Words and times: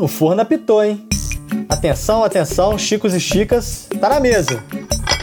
o 0.00 0.08
forno 0.08 0.40
apitou, 0.40 0.82
hein? 0.82 1.06
Atenção, 1.68 2.24
atenção, 2.24 2.78
Chicos 2.78 3.12
e 3.12 3.20
Chicas, 3.20 3.86
tá 4.00 4.08
na 4.08 4.18
mesa. 4.18 4.64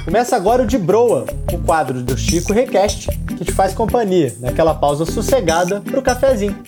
Começa 0.05 0.35
agora 0.35 0.61
o 0.61 0.67
De 0.67 0.77
Broa, 0.77 1.25
o 1.51 1.57
quadro 1.63 2.01
do 2.03 2.15
Chico 2.15 2.53
Request, 2.53 3.07
que 3.35 3.43
te 3.43 3.51
faz 3.51 3.73
companhia 3.73 4.35
naquela 4.39 4.75
pausa 4.75 5.03
sossegada 5.05 5.81
pro 5.81 6.01
cafezinho. 6.01 6.63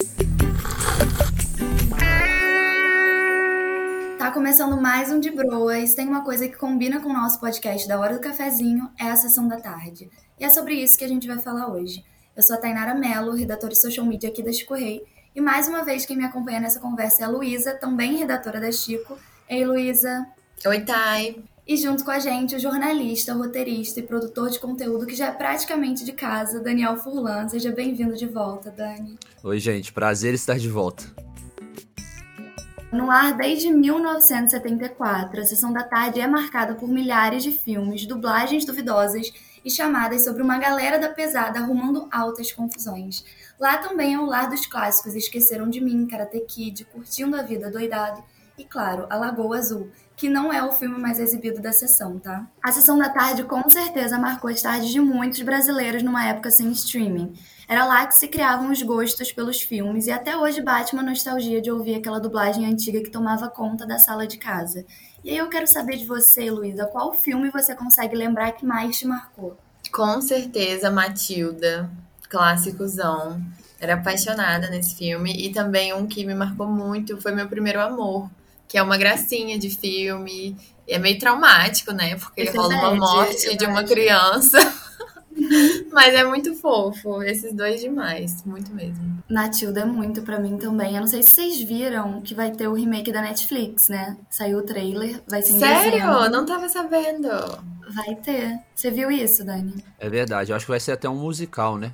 Tá 4.18 4.32
começando 4.32 4.82
mais 4.82 5.12
um 5.12 5.20
De 5.20 5.30
Broa, 5.30 5.78
e 5.78 5.88
se 5.88 5.96
tem 5.96 6.08
uma 6.08 6.24
coisa 6.24 6.48
que 6.48 6.58
combina 6.58 7.00
com 7.00 7.10
o 7.10 7.14
nosso 7.14 7.40
podcast 7.40 7.88
da 7.88 8.00
Hora 8.00 8.16
do 8.16 8.20
Cafezinho, 8.20 8.90
é 9.00 9.06
a 9.06 9.16
sessão 9.16 9.48
da 9.48 9.58
tarde. 9.58 10.10
E 10.40 10.44
é 10.44 10.50
sobre 10.50 10.74
isso 10.74 10.98
que 10.98 11.06
a 11.06 11.08
gente 11.08 11.28
vai 11.28 11.38
falar 11.38 11.72
hoje. 11.72 12.04
Eu 12.36 12.42
sou 12.42 12.56
a 12.56 12.60
Tainara 12.60 12.96
Mello, 12.96 13.36
redatora 13.36 13.72
de 13.72 13.80
social 13.80 14.06
media 14.06 14.30
aqui 14.30 14.42
da 14.42 14.52
Chico 14.52 14.74
Rei, 14.74 15.04
e 15.40 15.42
mais 15.42 15.70
uma 15.70 15.86
vez 15.86 16.06
quem 16.06 16.18
me 16.18 16.26
acompanha 16.26 16.60
nessa 16.60 16.82
conversa 16.82 17.22
é 17.22 17.26
a 17.26 17.30
Luísa, 17.30 17.74
também 17.74 18.18
redatora 18.18 18.60
da 18.60 18.70
Chico. 18.74 19.18
Ei, 19.50 19.66
Luísa. 19.66 20.28
Oi, 20.66 20.82
Thay. 20.82 21.42
E 21.66 21.78
junto 21.78 22.04
com 22.04 22.12
a 22.12 22.20
gente, 22.20 22.58
o 22.58 22.60
jornalista, 22.60 23.34
roteirista 23.34 24.02
e 24.02 24.04
produtor 24.04 24.50
de 24.50 24.60
conteúdo 24.60 25.06
que 25.06 25.16
já 25.16 25.28
é 25.28 25.32
praticamente 25.32 26.04
de 26.04 26.12
casa, 26.12 26.60
Daniel 26.60 26.98
Furlan. 26.98 27.48
Seja 27.48 27.72
bem-vindo 27.72 28.18
de 28.18 28.26
volta, 28.26 28.70
Dani. 28.70 29.18
Oi, 29.42 29.60
gente. 29.60 29.94
Prazer 29.94 30.34
estar 30.34 30.60
de 30.60 30.68
volta. 30.68 31.06
No 32.92 33.10
ar 33.10 33.38
desde 33.38 33.72
1974, 33.72 35.40
a 35.40 35.46
sessão 35.46 35.72
da 35.72 35.84
tarde 35.84 36.20
é 36.20 36.28
marcada 36.28 36.76
por 36.76 36.90
milhares 36.90 37.44
de 37.44 37.54
filmes, 37.54 38.06
dublagens 38.06 38.66
duvidosas 38.66 39.32
e 39.64 39.70
chamadas 39.70 40.24
sobre 40.24 40.42
uma 40.42 40.58
galera 40.58 40.98
da 40.98 41.10
pesada 41.10 41.60
arrumando 41.60 42.08
altas 42.12 42.52
confusões. 42.52 43.24
Lá 43.60 43.78
também 43.78 44.14
é 44.14 44.20
o 44.20 44.26
lar 44.26 44.50
dos 44.50 44.66
clássicos 44.66 45.16
Esqueceram 45.16 45.70
de 45.70 45.82
Mim, 45.82 46.08
Karate 46.08 46.40
Kid, 46.42 46.86
Curtindo 46.86 47.36
a 47.36 47.42
Vida 47.42 47.70
Doidado 47.70 48.24
e, 48.58 48.64
claro, 48.64 49.06
A 49.10 49.16
Lagoa 49.16 49.58
Azul, 49.58 49.92
que 50.20 50.28
não 50.28 50.52
é 50.52 50.62
o 50.62 50.74
filme 50.74 51.00
mais 51.00 51.18
exibido 51.18 51.62
da 51.62 51.72
sessão, 51.72 52.20
tá? 52.20 52.46
A 52.62 52.74
sessão 52.74 52.98
da 52.98 53.08
tarde 53.08 53.46
com 53.46 53.70
certeza 53.70 54.20
marcou 54.20 54.50
as 54.50 54.62
tardes 54.62 54.90
de 54.90 55.00
muitos 55.00 55.42
brasileiros 55.42 56.04
numa 56.04 56.26
época 56.26 56.52
sem 56.52 56.70
streaming. 56.72 57.34
Era 57.70 57.86
lá 57.86 58.06
que 58.06 58.20
se 58.20 58.28
criavam 58.28 58.70
os 58.70 58.82
gostos 58.82 59.32
pelos 59.32 59.62
filmes 59.62 60.08
e 60.08 60.12
até 60.12 60.36
hoje 60.36 60.62
bate 60.62 60.94
uma 60.94 61.04
nostalgia 61.04 61.62
de 61.62 61.72
ouvir 61.72 61.96
aquela 61.96 62.20
dublagem 62.20 62.66
antiga 62.66 63.02
que 63.02 63.10
tomava 63.10 63.48
conta 63.48 63.88
da 63.88 63.98
sala 63.98 64.28
de 64.28 64.38
casa. 64.38 64.86
E 65.24 65.30
aí 65.30 65.38
eu 65.38 65.48
quero 65.48 65.66
saber 65.66 65.96
de 65.96 66.06
você, 66.06 66.52
Luísa, 66.52 66.86
qual 66.86 67.14
filme 67.14 67.50
você 67.50 67.74
consegue 67.74 68.14
lembrar 68.14 68.52
que 68.52 68.66
mais 68.66 69.00
te 69.00 69.08
marcou? 69.08 69.58
Com 69.90 70.22
certeza, 70.22 70.92
Matilda 70.92 71.90
clássicozão. 72.30 73.42
Era 73.80 73.96
apaixonada 73.96 74.70
nesse 74.70 74.96
filme. 74.96 75.34
E 75.34 75.52
também 75.52 75.94
um 75.94 76.06
que 76.06 76.26
me 76.26 76.36
marcou 76.36 76.68
muito 76.68 77.20
foi 77.20 77.34
Meu 77.34 77.48
Primeiro 77.48 77.82
Amor, 77.82 78.30
que 78.70 78.78
é 78.78 78.84
uma 78.84 78.98
gracinha 78.98 79.58
de 79.58 79.70
filme. 79.76 80.56
E 80.88 80.94
é 80.94 81.00
meio 81.00 81.20
traumático, 81.20 81.92
né? 81.92 82.16
Porque 82.16 82.42
Esse 82.42 82.56
rola 82.56 82.74
é 82.74 82.78
uma 82.78 82.96
morte 82.96 83.58
de 83.58 83.66
uma 83.66 83.84
criança. 83.84 84.58
Mas 85.92 86.14
é 86.14 86.24
muito 86.24 86.54
fofo. 86.54 87.24
Esses 87.24 87.52
dois 87.54 87.82
demais. 87.82 88.44
Muito 88.46 88.74
mesmo. 88.74 89.24
Natilda 89.28 89.82
é 89.82 89.86
muito 89.86 90.22
para 90.22 90.40
mim 90.40 90.58
também. 90.58 90.94
Eu 90.94 91.02
não 91.02 91.08
sei 91.08 91.24
se 91.24 91.32
vocês 91.32 91.62
viram 91.62 92.22
que 92.22 92.36
vai 92.36 92.52
ter 92.52 92.68
o 92.68 92.74
remake 92.74 93.12
da 93.12 93.22
Netflix, 93.22 93.90
né? 93.90 94.18
Saiu 94.30 94.60
o 94.60 94.64
trailer, 94.64 95.22
vai 95.28 95.42
ser 95.42 95.58
Sério? 95.58 95.92
Dezembro. 95.92 96.30
Não 96.30 96.46
tava 96.46 96.70
sabendo. 96.70 97.30
Vai 97.90 98.16
ter. 98.16 98.60
Você 98.76 98.92
viu 98.92 99.10
isso, 99.10 99.44
Dani? 99.44 99.84
É 99.98 100.10
verdade. 100.10 100.52
Eu 100.52 100.56
acho 100.56 100.66
que 100.66 100.72
vai 100.72 100.80
ser 100.80 100.92
até 100.92 101.10
um 101.10 101.16
musical, 101.16 101.78
né? 101.78 101.92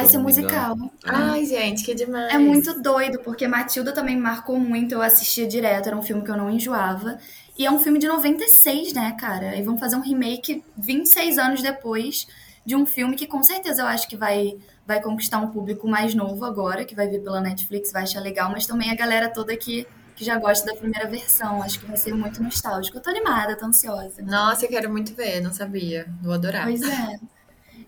Vai 0.00 0.08
ser 0.08 0.18
musical. 0.18 0.76
Ai, 1.04 1.44
gente, 1.44 1.84
que 1.84 1.94
demais. 1.94 2.32
É 2.32 2.38
muito 2.38 2.80
doido, 2.80 3.18
porque 3.20 3.46
Matilda 3.48 3.92
também 3.92 4.16
me 4.16 4.22
marcou 4.22 4.58
muito. 4.58 4.92
Eu 4.92 5.02
assistia 5.02 5.46
direto, 5.46 5.88
era 5.88 5.96
um 5.96 6.02
filme 6.02 6.22
que 6.22 6.30
eu 6.30 6.36
não 6.36 6.50
enjoava. 6.50 7.18
E 7.58 7.66
é 7.66 7.70
um 7.70 7.80
filme 7.80 7.98
de 7.98 8.06
96, 8.06 8.92
né, 8.92 9.16
cara? 9.18 9.56
E 9.56 9.62
vão 9.62 9.76
fazer 9.76 9.96
um 9.96 10.00
remake 10.00 10.62
26 10.76 11.38
anos 11.38 11.60
depois 11.60 12.26
de 12.64 12.76
um 12.76 12.86
filme 12.86 13.16
que 13.16 13.26
com 13.26 13.42
certeza 13.42 13.82
eu 13.82 13.86
acho 13.86 14.06
que 14.06 14.16
vai, 14.16 14.56
vai 14.86 15.02
conquistar 15.02 15.38
um 15.38 15.48
público 15.48 15.88
mais 15.88 16.14
novo 16.14 16.44
agora, 16.44 16.84
que 16.84 16.94
vai 16.94 17.08
vir 17.08 17.22
pela 17.22 17.40
Netflix, 17.40 17.90
vai 17.90 18.02
achar 18.02 18.20
legal, 18.20 18.50
mas 18.50 18.66
também 18.66 18.90
a 18.90 18.94
galera 18.94 19.28
toda 19.28 19.56
que, 19.56 19.86
que 20.14 20.24
já 20.24 20.38
gosta 20.38 20.66
da 20.66 20.76
primeira 20.78 21.08
versão. 21.08 21.62
Acho 21.62 21.80
que 21.80 21.86
vai 21.86 21.96
ser 21.96 22.14
muito 22.14 22.42
nostálgico. 22.42 22.98
Eu 22.98 23.02
tô 23.02 23.10
animada, 23.10 23.56
tô 23.56 23.66
ansiosa. 23.66 24.22
Nossa, 24.22 24.66
eu 24.66 24.68
quero 24.68 24.90
muito 24.90 25.14
ver, 25.14 25.40
não 25.40 25.52
sabia. 25.52 26.06
Vou 26.22 26.34
adorar. 26.34 26.64
Pois 26.64 26.82
é. 26.82 27.18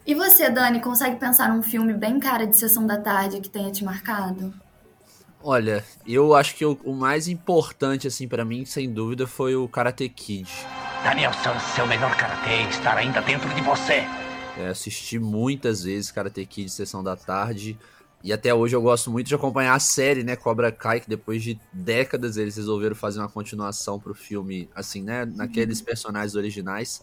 E 0.07 0.15
você, 0.15 0.49
Dani, 0.51 0.81
consegue 0.81 1.17
pensar 1.17 1.49
num 1.49 1.63
filme 1.63 1.93
bem 1.93 2.19
cara 2.19 2.47
de 2.47 2.57
sessão 2.57 2.87
da 2.87 2.99
tarde 2.99 3.41
que 3.41 3.49
tenha 3.49 3.71
te 3.71 3.85
marcado? 3.85 4.53
Olha, 5.43 5.85
eu 6.07 6.35
acho 6.35 6.55
que 6.55 6.65
o, 6.65 6.79
o 6.85 6.95
mais 6.95 7.29
importante, 7.29 8.07
assim, 8.07 8.29
para 8.29 8.45
mim, 8.45 8.65
sem 8.65 8.93
dúvida, 8.93 9.27
foi 9.27 9.57
o 9.57 9.67
Karate 9.69 10.09
Kid. 10.09 10.51
Daniel 11.03 11.33
San, 11.33 11.59
seu 11.75 11.87
melhor 11.87 12.15
karatê 12.17 12.63
estar 12.69 12.97
ainda 12.97 13.23
dentro 13.23 13.49
de 13.55 13.63
você. 13.63 14.05
É, 14.59 14.69
assisti 14.69 15.19
muitas 15.19 15.83
vezes 15.83 16.11
Karate 16.11 16.45
Kid 16.45 16.71
Sessão 16.71 17.03
da 17.03 17.17
Tarde. 17.17 17.79
E 18.23 18.35
até 18.35 18.53
hoje 18.53 18.77
eu 18.77 18.83
gosto 18.83 19.11
muito 19.11 19.29
de 19.29 19.35
acompanhar 19.35 19.75
a 19.75 19.81
série, 19.81 20.23
né, 20.23 20.37
Cobra 20.37 20.71
Kai, 20.71 21.01
que 21.01 21.09
depois 21.09 21.43
de 21.43 21.59
décadas 21.73 22.37
eles 22.37 22.57
resolveram 22.57 22.95
fazer 22.95 23.19
uma 23.19 23.29
continuação 23.31 23.99
pro 23.99 24.15
filme, 24.15 24.69
assim, 24.75 25.03
né, 25.03 25.25
naqueles 25.25 25.81
personagens 25.81 26.35
originais. 26.35 27.01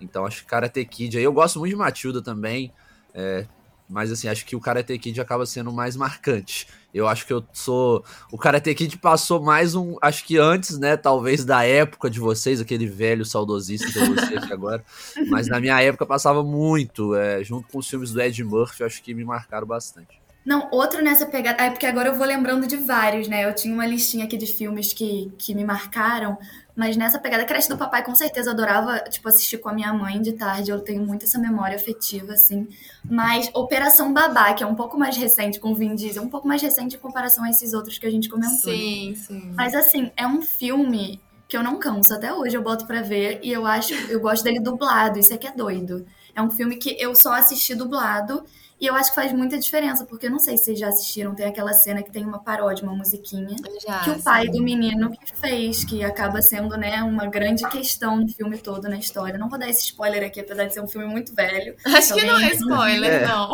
Então 0.00 0.24
acho 0.24 0.42
que 0.42 0.48
Karate 0.48 0.84
Kid, 0.84 1.18
aí 1.18 1.24
eu 1.24 1.32
gosto 1.32 1.58
muito 1.58 1.72
de 1.72 1.76
Matilda 1.76 2.22
também, 2.22 2.72
é, 3.14 3.46
mas 3.88 4.12
assim, 4.12 4.28
acho 4.28 4.44
que 4.44 4.54
o 4.54 4.60
Karate 4.60 4.98
Kid 4.98 5.18
acaba 5.20 5.46
sendo 5.46 5.72
mais 5.72 5.96
marcante. 5.96 6.68
Eu 6.92 7.08
acho 7.08 7.26
que 7.26 7.32
eu 7.32 7.44
sou. 7.52 8.04
O 8.30 8.36
Karate 8.36 8.74
Kid 8.74 8.98
passou 8.98 9.42
mais 9.42 9.74
um. 9.74 9.96
Acho 10.02 10.24
que 10.24 10.36
antes, 10.36 10.78
né? 10.78 10.96
Talvez 10.96 11.44
da 11.44 11.64
época 11.64 12.10
de 12.10 12.20
vocês, 12.20 12.60
aquele 12.60 12.86
velho 12.86 13.24
saudosista 13.24 13.90
que 13.90 13.98
eu 13.98 14.38
aqui 14.38 14.52
agora. 14.52 14.84
Mas 15.28 15.48
na 15.48 15.58
minha 15.58 15.80
época 15.80 16.04
passava 16.04 16.42
muito. 16.42 17.14
É, 17.14 17.42
junto 17.42 17.68
com 17.68 17.78
os 17.78 17.88
filmes 17.88 18.12
do 18.12 18.20
Ed 18.20 18.42
Murphy, 18.44 18.84
acho 18.84 19.02
que 19.02 19.14
me 19.14 19.24
marcaram 19.24 19.66
bastante. 19.66 20.20
Não, 20.48 20.66
outro 20.70 21.04
nessa 21.04 21.26
pegada. 21.26 21.62
É 21.62 21.68
porque 21.68 21.84
agora 21.84 22.08
eu 22.08 22.14
vou 22.14 22.26
lembrando 22.26 22.66
de 22.66 22.78
vários, 22.78 23.28
né? 23.28 23.44
Eu 23.44 23.54
tinha 23.54 23.74
uma 23.74 23.86
listinha 23.86 24.24
aqui 24.24 24.34
de 24.34 24.46
filmes 24.46 24.94
que, 24.94 25.30
que 25.36 25.54
me 25.54 25.62
marcaram. 25.62 26.38
Mas 26.74 26.96
nessa 26.96 27.18
pegada, 27.18 27.44
Creche 27.44 27.68
do 27.68 27.76
Papai, 27.76 28.02
com 28.02 28.14
certeza 28.14 28.48
eu 28.48 28.54
adorava, 28.54 28.98
tipo, 29.10 29.28
assistir 29.28 29.58
com 29.58 29.68
a 29.68 29.74
minha 29.74 29.92
mãe 29.92 30.22
de 30.22 30.32
tarde. 30.32 30.70
Eu 30.70 30.80
tenho 30.80 31.04
muito 31.04 31.26
essa 31.26 31.38
memória 31.38 31.76
afetiva, 31.76 32.32
assim. 32.32 32.66
Mas 33.04 33.50
Operação 33.52 34.10
Babá, 34.10 34.54
que 34.54 34.64
é 34.64 34.66
um 34.66 34.74
pouco 34.74 34.98
mais 34.98 35.18
recente 35.18 35.60
com 35.60 35.72
o 35.72 35.74
Vin 35.74 35.94
Diesel, 35.94 36.22
um 36.22 36.30
pouco 36.30 36.48
mais 36.48 36.62
recente 36.62 36.96
em 36.96 36.98
comparação 36.98 37.44
a 37.44 37.50
esses 37.50 37.74
outros 37.74 37.98
que 37.98 38.06
a 38.06 38.10
gente 38.10 38.30
comentou. 38.30 38.72
Sim, 38.72 39.14
sim. 39.16 39.52
Mas 39.54 39.74
assim, 39.74 40.10
é 40.16 40.26
um 40.26 40.40
filme 40.40 41.20
que 41.46 41.58
eu 41.58 41.62
não 41.62 41.78
canso. 41.78 42.14
Até 42.14 42.32
hoje 42.32 42.56
eu 42.56 42.62
boto 42.62 42.86
pra 42.86 43.02
ver 43.02 43.38
e 43.42 43.52
eu 43.52 43.66
acho, 43.66 43.92
eu 44.10 44.18
gosto 44.18 44.44
dele 44.44 44.60
dublado. 44.60 45.18
Isso 45.18 45.34
aqui 45.34 45.46
é 45.46 45.52
doido. 45.52 46.06
É 46.34 46.42
um 46.42 46.50
filme 46.50 46.76
que 46.76 46.96
eu 46.98 47.14
só 47.14 47.32
assisti 47.34 47.74
dublado 47.74 48.44
e 48.80 48.86
eu 48.86 48.94
acho 48.94 49.10
que 49.10 49.16
faz 49.16 49.32
muita 49.32 49.58
diferença, 49.58 50.04
porque 50.04 50.26
eu 50.26 50.30
não 50.30 50.38
sei 50.38 50.56
se 50.56 50.66
vocês 50.66 50.78
já 50.78 50.88
assistiram, 50.88 51.34
tem 51.34 51.46
aquela 51.46 51.72
cena 51.72 52.00
que 52.00 52.12
tem 52.12 52.24
uma 52.24 52.38
paródia, 52.38 52.84
uma 52.84 52.94
musiquinha, 52.94 53.56
Já, 53.84 53.98
que 54.00 54.10
o 54.10 54.22
pai 54.22 54.46
sim. 54.46 54.52
do 54.52 54.62
menino 54.62 55.10
que 55.10 55.34
fez, 55.34 55.84
que 55.84 56.04
acaba 56.04 56.40
sendo, 56.40 56.76
né, 56.76 57.02
uma 57.02 57.26
grande 57.26 57.68
questão 57.68 58.18
no 58.18 58.28
filme 58.28 58.56
todo, 58.56 58.88
na 58.88 58.96
história. 58.96 59.36
Não 59.36 59.48
vou 59.48 59.58
dar 59.58 59.68
esse 59.68 59.82
spoiler 59.86 60.24
aqui, 60.24 60.38
apesar 60.40 60.66
de 60.66 60.74
ser 60.74 60.80
um 60.80 60.86
filme 60.86 61.08
muito 61.08 61.34
velho. 61.34 61.74
Acho 61.86 62.14
que 62.14 62.24
não 62.24 62.38
é 62.38 62.52
spoiler, 62.52 63.12
É. 63.22 63.26
não. 63.26 63.52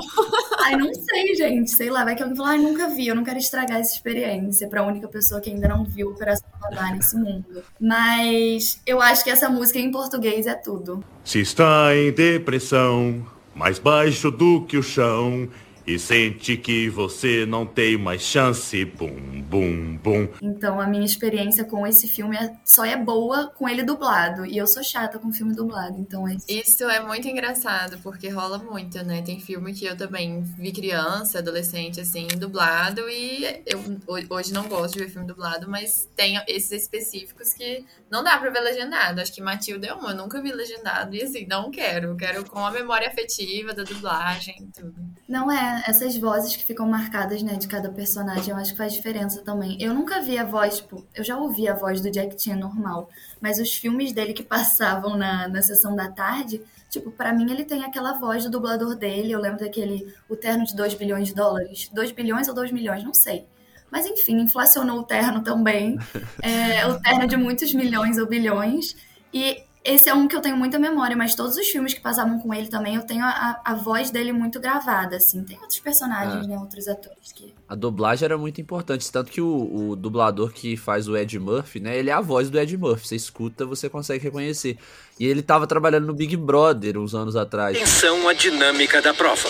Ai, 0.64 0.76
não 0.76 0.92
sei, 0.94 1.34
gente. 1.34 1.70
Sei 1.70 1.90
lá, 1.90 2.04
vai 2.04 2.14
que 2.14 2.22
alguém 2.22 2.36
fala, 2.36 2.50
ai, 2.50 2.58
nunca 2.58 2.88
vi, 2.88 3.06
eu 3.06 3.14
não 3.14 3.22
quero 3.22 3.38
estragar 3.38 3.78
essa 3.78 3.94
experiência 3.94 4.66
pra 4.66 4.82
única 4.82 5.06
pessoa 5.06 5.40
que 5.40 5.50
ainda 5.50 5.68
não 5.68 5.84
viu 5.84 6.08
Operação 6.08 6.48
Babá 6.58 6.90
nesse 6.90 7.16
mundo. 7.16 7.62
Mas 7.78 8.80
eu 8.86 9.02
acho 9.02 9.22
que 9.22 9.30
essa 9.30 9.48
música 9.48 9.78
em 9.78 9.90
português 9.90 10.46
é 10.46 10.54
tudo. 10.54 11.04
Se 11.22 11.40
está 11.40 11.94
em 11.94 12.12
depressão, 12.12 13.26
mais 13.54 13.78
baixo 13.78 14.30
do 14.30 14.62
que 14.62 14.78
o 14.78 14.82
chão, 14.82 15.48
e 15.86 15.98
sente 15.98 16.56
que 16.56 16.88
você 16.88 17.44
não 17.46 17.66
tem 17.66 17.96
mais 17.96 18.22
chance, 18.22 18.84
bum, 18.84 19.42
bum, 19.42 19.96
bum. 19.96 20.28
Então 20.42 20.80
a 20.80 20.86
minha 20.86 21.04
experiência 21.04 21.64
com 21.64 21.86
esse 21.86 22.08
filme 22.08 22.36
é- 22.36 22.54
só 22.64 22.84
é 22.84 22.96
boa 22.96 23.48
com 23.56 23.68
ele 23.68 23.82
dublado. 23.82 24.46
E 24.46 24.56
eu 24.56 24.66
sou 24.66 24.82
chata 24.82 25.18
com 25.18 25.32
filme 25.32 25.54
dublado, 25.54 25.98
então 25.98 26.26
é 26.28 26.36
Isso 26.48 26.84
é 26.84 27.00
muito 27.04 27.28
engraçado, 27.28 27.98
porque 28.02 28.28
rola 28.28 28.58
muito, 28.58 29.02
né? 29.04 29.22
Tem 29.22 29.38
filme 29.40 29.72
que 29.74 29.84
eu 29.84 29.96
também 29.96 30.42
vi 30.42 30.72
criança, 30.72 31.38
adolescente, 31.38 32.00
assim, 32.00 32.26
dublado, 32.38 33.08
e 33.08 33.44
eu 33.66 33.78
ho- 34.06 34.34
hoje 34.34 34.52
não 34.52 34.68
gosto 34.68 34.94
de 34.94 35.00
ver 35.04 35.10
filme 35.10 35.26
dublado, 35.26 35.68
mas 35.68 36.08
tem 36.16 36.40
esses 36.48 36.72
específicos 36.82 37.52
que 37.52 37.84
não 38.10 38.22
dá 38.24 38.38
pra 38.38 38.50
ver 38.50 38.60
legendado. 38.60 39.20
Acho 39.20 39.32
que 39.32 39.40
Matilda 39.42 39.86
é 39.86 39.92
uma, 39.94 40.10
eu 40.10 40.16
nunca 40.16 40.40
vi 40.40 40.52
legendado, 40.52 41.14
e 41.14 41.22
assim, 41.22 41.46
não 41.46 41.70
quero. 41.70 42.08
Eu 42.08 42.16
quero 42.16 42.44
com 42.48 42.58
a 42.64 42.70
memória 42.70 43.08
afetiva 43.08 43.72
da 43.74 43.82
dublagem 43.82 44.54
e 44.60 44.80
tudo. 44.80 44.94
Não 45.28 45.50
é, 45.50 45.73
essas 45.86 46.16
vozes 46.16 46.56
que 46.56 46.64
ficam 46.64 46.88
marcadas, 46.88 47.42
né, 47.42 47.54
de 47.54 47.68
cada 47.68 47.88
personagem, 47.88 48.50
eu 48.50 48.56
acho 48.56 48.72
que 48.72 48.78
faz 48.78 48.92
diferença 48.92 49.42
também. 49.42 49.76
Eu 49.80 49.94
nunca 49.94 50.20
vi 50.20 50.38
a 50.38 50.44
voz, 50.44 50.78
tipo, 50.78 51.06
eu 51.14 51.24
já 51.24 51.36
ouvi 51.36 51.68
a 51.68 51.74
voz 51.74 52.00
do 52.00 52.10
Jack 52.10 52.40
Chan 52.40 52.56
normal, 52.56 53.08
mas 53.40 53.58
os 53.58 53.72
filmes 53.74 54.12
dele 54.12 54.32
que 54.32 54.42
passavam 54.42 55.16
na, 55.16 55.48
na 55.48 55.62
sessão 55.62 55.94
da 55.94 56.10
tarde, 56.10 56.62
tipo, 56.90 57.10
pra 57.10 57.32
mim 57.32 57.50
ele 57.50 57.64
tem 57.64 57.84
aquela 57.84 58.12
voz 58.14 58.44
do 58.44 58.50
dublador 58.50 58.94
dele. 58.94 59.32
Eu 59.32 59.40
lembro 59.40 59.60
daquele 59.60 60.12
O 60.28 60.36
Terno 60.36 60.64
de 60.64 60.74
2 60.74 60.94
bilhões 60.94 61.28
de 61.28 61.34
dólares. 61.34 61.90
2 61.92 62.12
bilhões 62.12 62.48
ou 62.48 62.54
2 62.54 62.72
milhões, 62.72 63.02
não 63.04 63.14
sei. 63.14 63.46
Mas 63.90 64.06
enfim, 64.06 64.40
inflacionou 64.40 65.00
o 65.00 65.04
terno 65.04 65.42
também. 65.42 65.98
É, 66.42 66.86
o 66.86 67.00
terno 67.00 67.26
de 67.26 67.36
muitos 67.36 67.72
milhões 67.72 68.18
ou 68.18 68.26
bilhões. 68.26 68.94
E 69.32 69.62
esse 69.84 70.08
é 70.08 70.14
um 70.14 70.26
que 70.26 70.34
eu 70.34 70.40
tenho 70.40 70.56
muita 70.56 70.78
memória, 70.78 71.14
mas 71.14 71.34
todos 71.34 71.56
os 71.56 71.66
filmes 71.68 71.92
que 71.92 72.00
passavam 72.00 72.38
com 72.38 72.54
ele 72.54 72.68
também, 72.68 72.94
eu 72.94 73.02
tenho 73.02 73.22
a, 73.22 73.60
a 73.64 73.74
voz 73.74 74.10
dele 74.10 74.32
muito 74.32 74.58
gravada, 74.58 75.16
assim. 75.16 75.44
Tem 75.44 75.58
outros 75.60 75.78
personagens, 75.78 76.44
É. 76.44 76.48
né? 76.48 76.56
Outros 76.58 76.88
atores 76.88 77.32
que. 77.34 77.52
A 77.68 77.74
dublagem 77.74 78.24
era 78.24 78.38
muito 78.38 78.60
importante, 78.60 79.10
tanto 79.12 79.30
que 79.30 79.40
o, 79.42 79.90
o 79.90 79.96
dublador 79.96 80.52
que 80.52 80.76
faz 80.76 81.06
o 81.06 81.16
Ed 81.16 81.38
Murphy, 81.38 81.80
né? 81.80 81.98
Ele 81.98 82.08
é 82.08 82.12
a 82.14 82.20
voz 82.20 82.48
do 82.48 82.58
Ed 82.58 82.76
Murphy. 82.78 83.08
Você 83.08 83.16
escuta, 83.16 83.66
você 83.66 83.88
consegue 83.90 84.24
reconhecer. 84.24 84.78
E 85.20 85.26
ele 85.26 85.42
tava 85.42 85.66
trabalhando 85.66 86.06
no 86.06 86.14
Big 86.14 86.36
Brother 86.36 86.96
uns 86.98 87.14
anos 87.14 87.36
atrás. 87.36 87.76
Atenção 87.76 88.26
à 88.28 88.32
dinâmica 88.32 89.02
da 89.02 89.12
prova. 89.12 89.48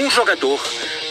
Um 0.00 0.10
jogador 0.10 0.60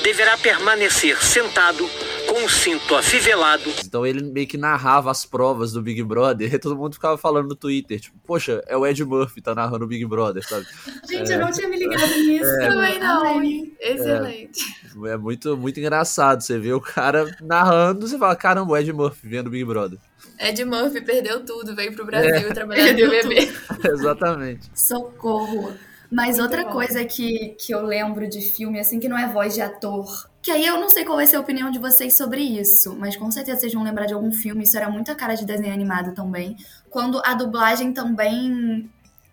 deverá 0.04 0.38
permanecer 0.38 1.22
sentado 1.24 1.88
com 2.32 2.46
o 2.46 2.50
cinto 2.50 2.96
afivelado 2.96 3.70
Então 3.86 4.06
ele 4.06 4.24
meio 4.24 4.48
que 4.48 4.58
narrava 4.58 5.12
as 5.12 5.26
provas 5.26 5.74
do 5.74 5.82
Big 5.82 6.02
Brother 6.02 6.54
e 6.54 6.58
todo 6.60 6.78
mundo 6.78 6.94
ficava 6.94 7.18
falando 7.18 7.50
no 7.50 7.56
Twitter, 7.56 8.00
tipo, 8.00 8.18
poxa, 8.26 8.64
é 8.68 8.78
o 8.78 8.88
Ed 8.88 9.04
Murphy, 9.04 9.42
tá 9.42 9.54
narrando 9.54 9.84
o 9.84 9.88
Big 9.88 10.06
Brother, 10.06 10.48
sabe? 10.48 10.66
Gente, 11.10 11.30
eu 11.30 11.40
não 11.40 11.52
tinha 11.52 11.68
me 11.68 11.78
ligado 11.78 12.08
nisso. 12.08 12.58
Também 12.60 13.00
não. 13.00 13.26
Ai, 13.26 13.72
Excelente. 13.82 14.62
É 15.06 15.18
muito, 15.18 15.58
muito 15.58 15.80
engraçado. 15.80 16.42
Você 16.42 16.58
vê 16.58 16.72
o 16.72 16.80
cara 16.80 17.36
narrando, 17.42 18.08
você 18.08 18.18
fala, 18.18 18.36
caramba, 18.36 18.72
o 18.72 18.78
Ed 18.78 18.94
Murphy 18.94 19.28
vendo 19.28 19.48
o 19.48 19.50
Big 19.50 19.66
Brother. 19.66 20.00
Ed 20.40 20.64
Murphy 20.64 21.02
perdeu 21.02 21.44
tudo, 21.44 21.76
veio 21.76 21.94
pro 21.94 22.06
Brasil 22.06 22.50
É. 22.50 22.54
trabalhar 22.54 22.94
no 22.94 22.98
Perdeu 22.98 23.10
BBB. 23.10 23.52
Exatamente. 23.92 24.70
Socorro. 24.74 25.74
Mas 26.10 26.40
outra 26.40 26.64
bom. 26.64 26.72
coisa 26.72 27.04
que, 27.04 27.56
que 27.60 27.74
eu 27.74 27.82
lembro 27.86 28.28
de 28.28 28.42
filme, 28.42 28.80
assim, 28.80 29.00
que 29.00 29.10
não 29.10 29.18
é 29.18 29.32
voz 29.32 29.54
de 29.54 29.62
ator. 29.62 30.31
Que 30.42 30.50
aí 30.50 30.66
eu 30.66 30.80
não 30.80 30.90
sei 30.90 31.06
qual 31.06 31.18
vai 31.18 31.28
ser 31.28 31.36
a 31.36 31.40
opinião 31.40 31.70
de 31.70 31.78
vocês 31.78 32.18
sobre 32.18 32.42
isso, 32.42 32.96
mas 32.98 33.16
com 33.16 33.30
certeza 33.30 33.60
vocês 33.62 33.74
vão 33.74 33.84
lembrar 33.84 34.08
de 34.08 34.14
algum 34.14 34.32
filme, 34.32 34.64
isso 34.64 34.76
era 34.76 34.90
muito 34.90 35.12
a 35.12 35.16
cara 35.16 35.36
de 35.36 35.46
desenho 35.46 35.74
animado 35.74 36.14
também. 36.16 36.58
Quando 36.90 37.22
a 37.24 37.34
dublagem 37.36 37.94
também 37.94 38.90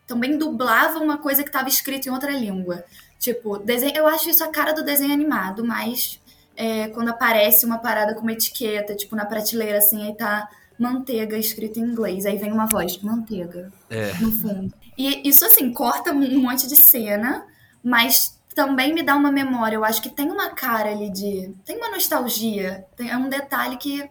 também 0.06 0.38
dublava 0.38 0.98
uma 0.98 1.18
coisa 1.18 1.42
que 1.42 1.50
estava 1.50 1.68
escrita 1.68 2.08
em 2.08 2.12
outra 2.12 2.32
língua. 2.32 2.82
Tipo, 3.18 3.58
desenho, 3.58 3.94
eu 3.94 4.06
acho 4.06 4.30
isso 4.30 4.42
a 4.42 4.48
cara 4.48 4.72
do 4.72 4.82
desenho 4.82 5.12
animado, 5.12 5.62
mas 5.64 6.18
é, 6.56 6.88
quando 6.88 7.08
aparece 7.08 7.66
uma 7.66 7.78
parada 7.78 8.14
com 8.14 8.22
uma 8.22 8.32
etiqueta, 8.32 8.94
tipo, 8.94 9.14
na 9.14 9.26
prateleira, 9.26 9.78
assim, 9.78 10.06
aí 10.06 10.14
tá 10.16 10.48
manteiga 10.78 11.36
escrito 11.36 11.78
em 11.78 11.82
inglês, 11.82 12.24
aí 12.24 12.38
vem 12.38 12.52
uma 12.52 12.66
voz, 12.66 12.98
manteiga 13.02 13.70
É. 13.90 14.12
no 14.20 14.32
fundo. 14.32 14.72
E 14.96 15.28
isso, 15.28 15.44
assim, 15.44 15.72
corta 15.72 16.12
um 16.12 16.40
monte 16.40 16.66
de 16.66 16.76
cena, 16.76 17.44
mas 17.82 18.37
também 18.58 18.92
me 18.92 19.04
dá 19.04 19.14
uma 19.14 19.30
memória. 19.30 19.76
Eu 19.76 19.84
acho 19.84 20.02
que 20.02 20.10
tem 20.10 20.28
uma 20.32 20.50
cara 20.50 20.90
ali 20.90 21.12
de. 21.12 21.54
Tem 21.64 21.76
uma 21.76 21.90
nostalgia. 21.90 22.84
Tem, 22.96 23.08
é 23.08 23.16
um 23.16 23.28
detalhe 23.28 23.76
que 23.76 24.10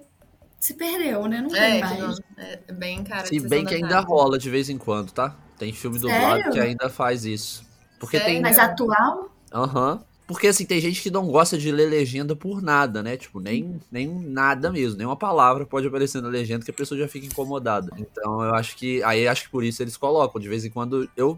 se 0.57 0.73
perdeu, 0.73 1.27
né? 1.27 1.41
Não 1.41 1.49
tem 1.49 1.79
É, 1.79 1.79
mais. 1.81 1.99
não, 1.99 2.15
é 2.37 2.71
bem 2.71 3.03
cara 3.03 3.23
de 3.23 3.27
Se 3.41 3.45
bem 3.45 3.63
da 3.65 3.69
que 3.69 3.75
ainda 3.75 3.89
Tarde. 3.89 4.07
rola 4.07 4.39
de 4.39 4.49
vez 4.49 4.69
em 4.69 4.77
quando, 4.77 5.11
tá? 5.11 5.35
Tem 5.59 5.73
filme 5.73 5.99
dublado 5.99 6.37
Sério? 6.37 6.51
que 6.53 6.59
ainda 6.61 6.89
faz 6.89 7.25
isso. 7.25 7.65
Porque 7.99 8.17
tem. 8.17 8.27
Sério? 8.27 8.41
Mas 8.41 8.57
atual? 8.57 9.29
Aham. 9.53 10.01
Porque 10.25 10.47
assim, 10.47 10.65
tem 10.65 10.79
gente 10.79 11.01
que 11.01 11.11
não 11.11 11.27
gosta 11.27 11.57
de 11.57 11.69
ler 11.69 11.89
legenda 11.89 12.33
por 12.33 12.61
nada, 12.61 13.03
né? 13.03 13.17
Tipo, 13.17 13.41
nem, 13.41 13.81
nem 13.91 14.07
nada 14.07 14.71
mesmo, 14.71 14.97
nem 14.97 15.05
uma 15.07 15.15
palavra 15.17 15.65
pode 15.65 15.87
aparecer 15.87 16.21
na 16.21 16.29
legenda 16.29 16.63
que 16.63 16.71
a 16.71 16.73
pessoa 16.73 16.97
já 16.97 17.07
fica 17.09 17.25
incomodada. 17.25 17.91
Então 17.97 18.41
eu 18.43 18.55
acho 18.55 18.77
que. 18.77 19.03
Aí 19.03 19.27
acho 19.27 19.43
que 19.43 19.49
por 19.49 19.65
isso 19.65 19.83
eles 19.83 19.97
colocam. 19.97 20.39
De 20.39 20.47
vez 20.47 20.63
em 20.63 20.69
quando 20.69 21.09
eu. 21.17 21.37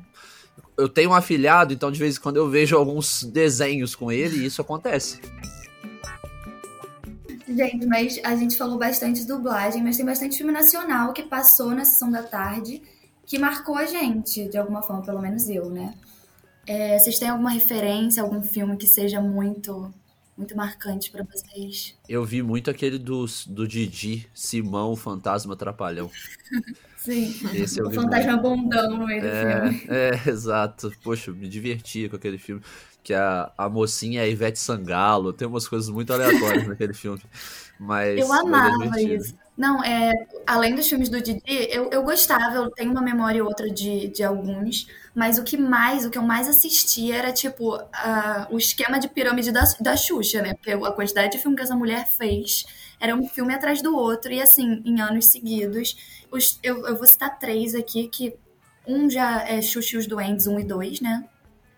Eu 0.78 0.90
tenho 0.90 1.12
um 1.12 1.14
afilhado, 1.14 1.74
então 1.74 1.92
de 1.92 2.00
vez 2.00 2.18
em 2.18 2.20
quando 2.20 2.38
eu 2.38 2.50
vejo 2.50 2.76
alguns 2.76 3.24
desenhos 3.24 3.96
com 3.96 4.12
ele 4.12 4.40
e 4.40 4.46
isso 4.46 4.62
acontece. 4.62 5.20
Gente, 7.48 7.86
mas 7.88 8.20
a 8.24 8.36
gente 8.36 8.56
falou 8.56 8.78
bastante 8.78 9.22
de 9.22 9.28
dublagem, 9.28 9.84
mas 9.84 9.98
tem 9.98 10.06
bastante 10.06 10.38
filme 10.38 10.52
nacional 10.52 11.14
que 11.14 11.24
passou 11.24 11.72
na 11.72 11.84
sessão 11.84 12.12
da 12.12 12.22
tarde 12.22 12.82
que 13.26 13.38
marcou 13.38 13.76
a 13.76 13.86
gente, 13.86 14.48
de 14.48 14.58
alguma 14.58 14.82
forma, 14.82 15.04
pelo 15.04 15.22
menos 15.22 15.48
eu, 15.50 15.70
né? 15.70 15.94
É, 16.66 16.98
vocês 16.98 17.20
têm 17.20 17.30
alguma 17.30 17.52
referência, 17.52 18.24
algum 18.24 18.42
filme 18.42 18.76
que 18.76 18.88
seja 18.88 19.22
muito, 19.22 19.94
muito 20.38 20.56
marcante 20.58 21.12
pra 21.12 21.24
vocês? 21.24 21.96
Eu 22.08 22.26
vi 22.26 22.42
muito 22.42 22.72
aquele 22.72 22.98
do, 22.98 23.26
do 23.48 23.68
Didi, 23.68 24.28
Simão, 24.34 24.96
Fantasma 24.96 25.56
Trapalhão. 25.56 26.10
Sim. 27.04 27.34
Esse 27.54 27.80
eu 27.82 27.88
O 27.88 27.90
vi 27.90 27.96
fantasma 27.96 28.38
bundão 28.38 28.98
no 28.98 29.06
meio 29.08 29.24
do 29.24 29.32
filme. 29.32 29.70
É, 29.88 30.10
é, 30.26 30.30
exato. 30.30 30.92
Poxa, 31.04 31.32
me 31.32 31.48
divertia 31.48 32.10
com 32.10 32.16
aquele 32.16 32.38
filme. 32.38 32.62
Que 33.04 33.14
a, 33.14 33.52
a 33.58 33.70
mocinha 33.70 34.22
é 34.22 34.24
a 34.26 34.28
Ivete 34.28 34.60
Sangalo. 34.60 35.34
Tem 35.34 35.48
umas 35.48 35.68
coisas 35.68 35.90
muito 35.90 36.12
aleatórias 36.14 36.66
naquele 36.68 36.94
filme. 36.94 37.22
Mas. 37.80 38.20
Eu 38.20 38.34
é 38.34 38.40
amava 38.40 39.02
isso. 39.02 39.36
Não, 39.58 39.84
é, 39.84 40.14
além 40.48 40.74
dos 40.74 40.88
filmes 40.88 41.10
do 41.10 41.22
Didi, 41.22 41.42
eu, 41.70 41.90
eu 41.92 42.02
gostava, 42.04 42.56
eu 42.56 42.72
tenho 42.72 42.92
uma 42.92 43.02
memória 43.02 43.42
ou 43.44 43.50
outra 43.50 43.70
de, 43.70 44.08
de 44.08 44.24
alguns, 44.24 44.88
mas 45.14 45.38
o 45.38 45.44
que 45.44 45.58
mais, 45.58 46.06
o 46.06 46.10
que 46.10 46.18
eu 46.18 46.22
mais 46.22 46.48
assistia 46.48 47.18
era, 47.18 47.34
tipo, 47.34 47.76
a- 47.92 48.48
o 48.50 48.58
esquema 48.58 48.98
de 49.00 49.10
pirâmide 49.10 49.52
da, 49.52 49.64
da 49.82 49.98
Xuxa, 49.98 50.42
né? 50.42 50.54
Porque 50.54 50.72
a 50.72 50.92
quantidade 50.94 51.32
de 51.34 51.40
filme 51.40 51.58
que 51.58 51.64
essa 51.64 51.76
mulher 51.76 52.08
fez 52.08 52.64
era 53.00 53.16
um 53.16 53.28
filme 53.28 53.54
atrás 53.54 53.82
do 53.82 53.96
outro, 53.96 54.32
e 54.32 54.42
assim, 54.42 54.82
em 54.86 55.00
anos 55.02 55.26
seguidos. 55.28 55.96
Os, 56.32 56.60
eu, 56.62 56.86
eu 56.86 56.96
vou 56.98 57.08
citar 57.08 57.40
três 57.40 57.74
aqui, 57.76 58.08
que 58.08 58.36
um 58.88 59.10
já 59.10 59.42
é 59.48 59.62
Xuxa 59.62 59.96
e 59.96 60.00
os 60.00 60.08
Duendes, 60.08 60.48
um 60.48 60.60
e 60.60 60.64
dois, 60.64 61.00
né? 61.02 61.24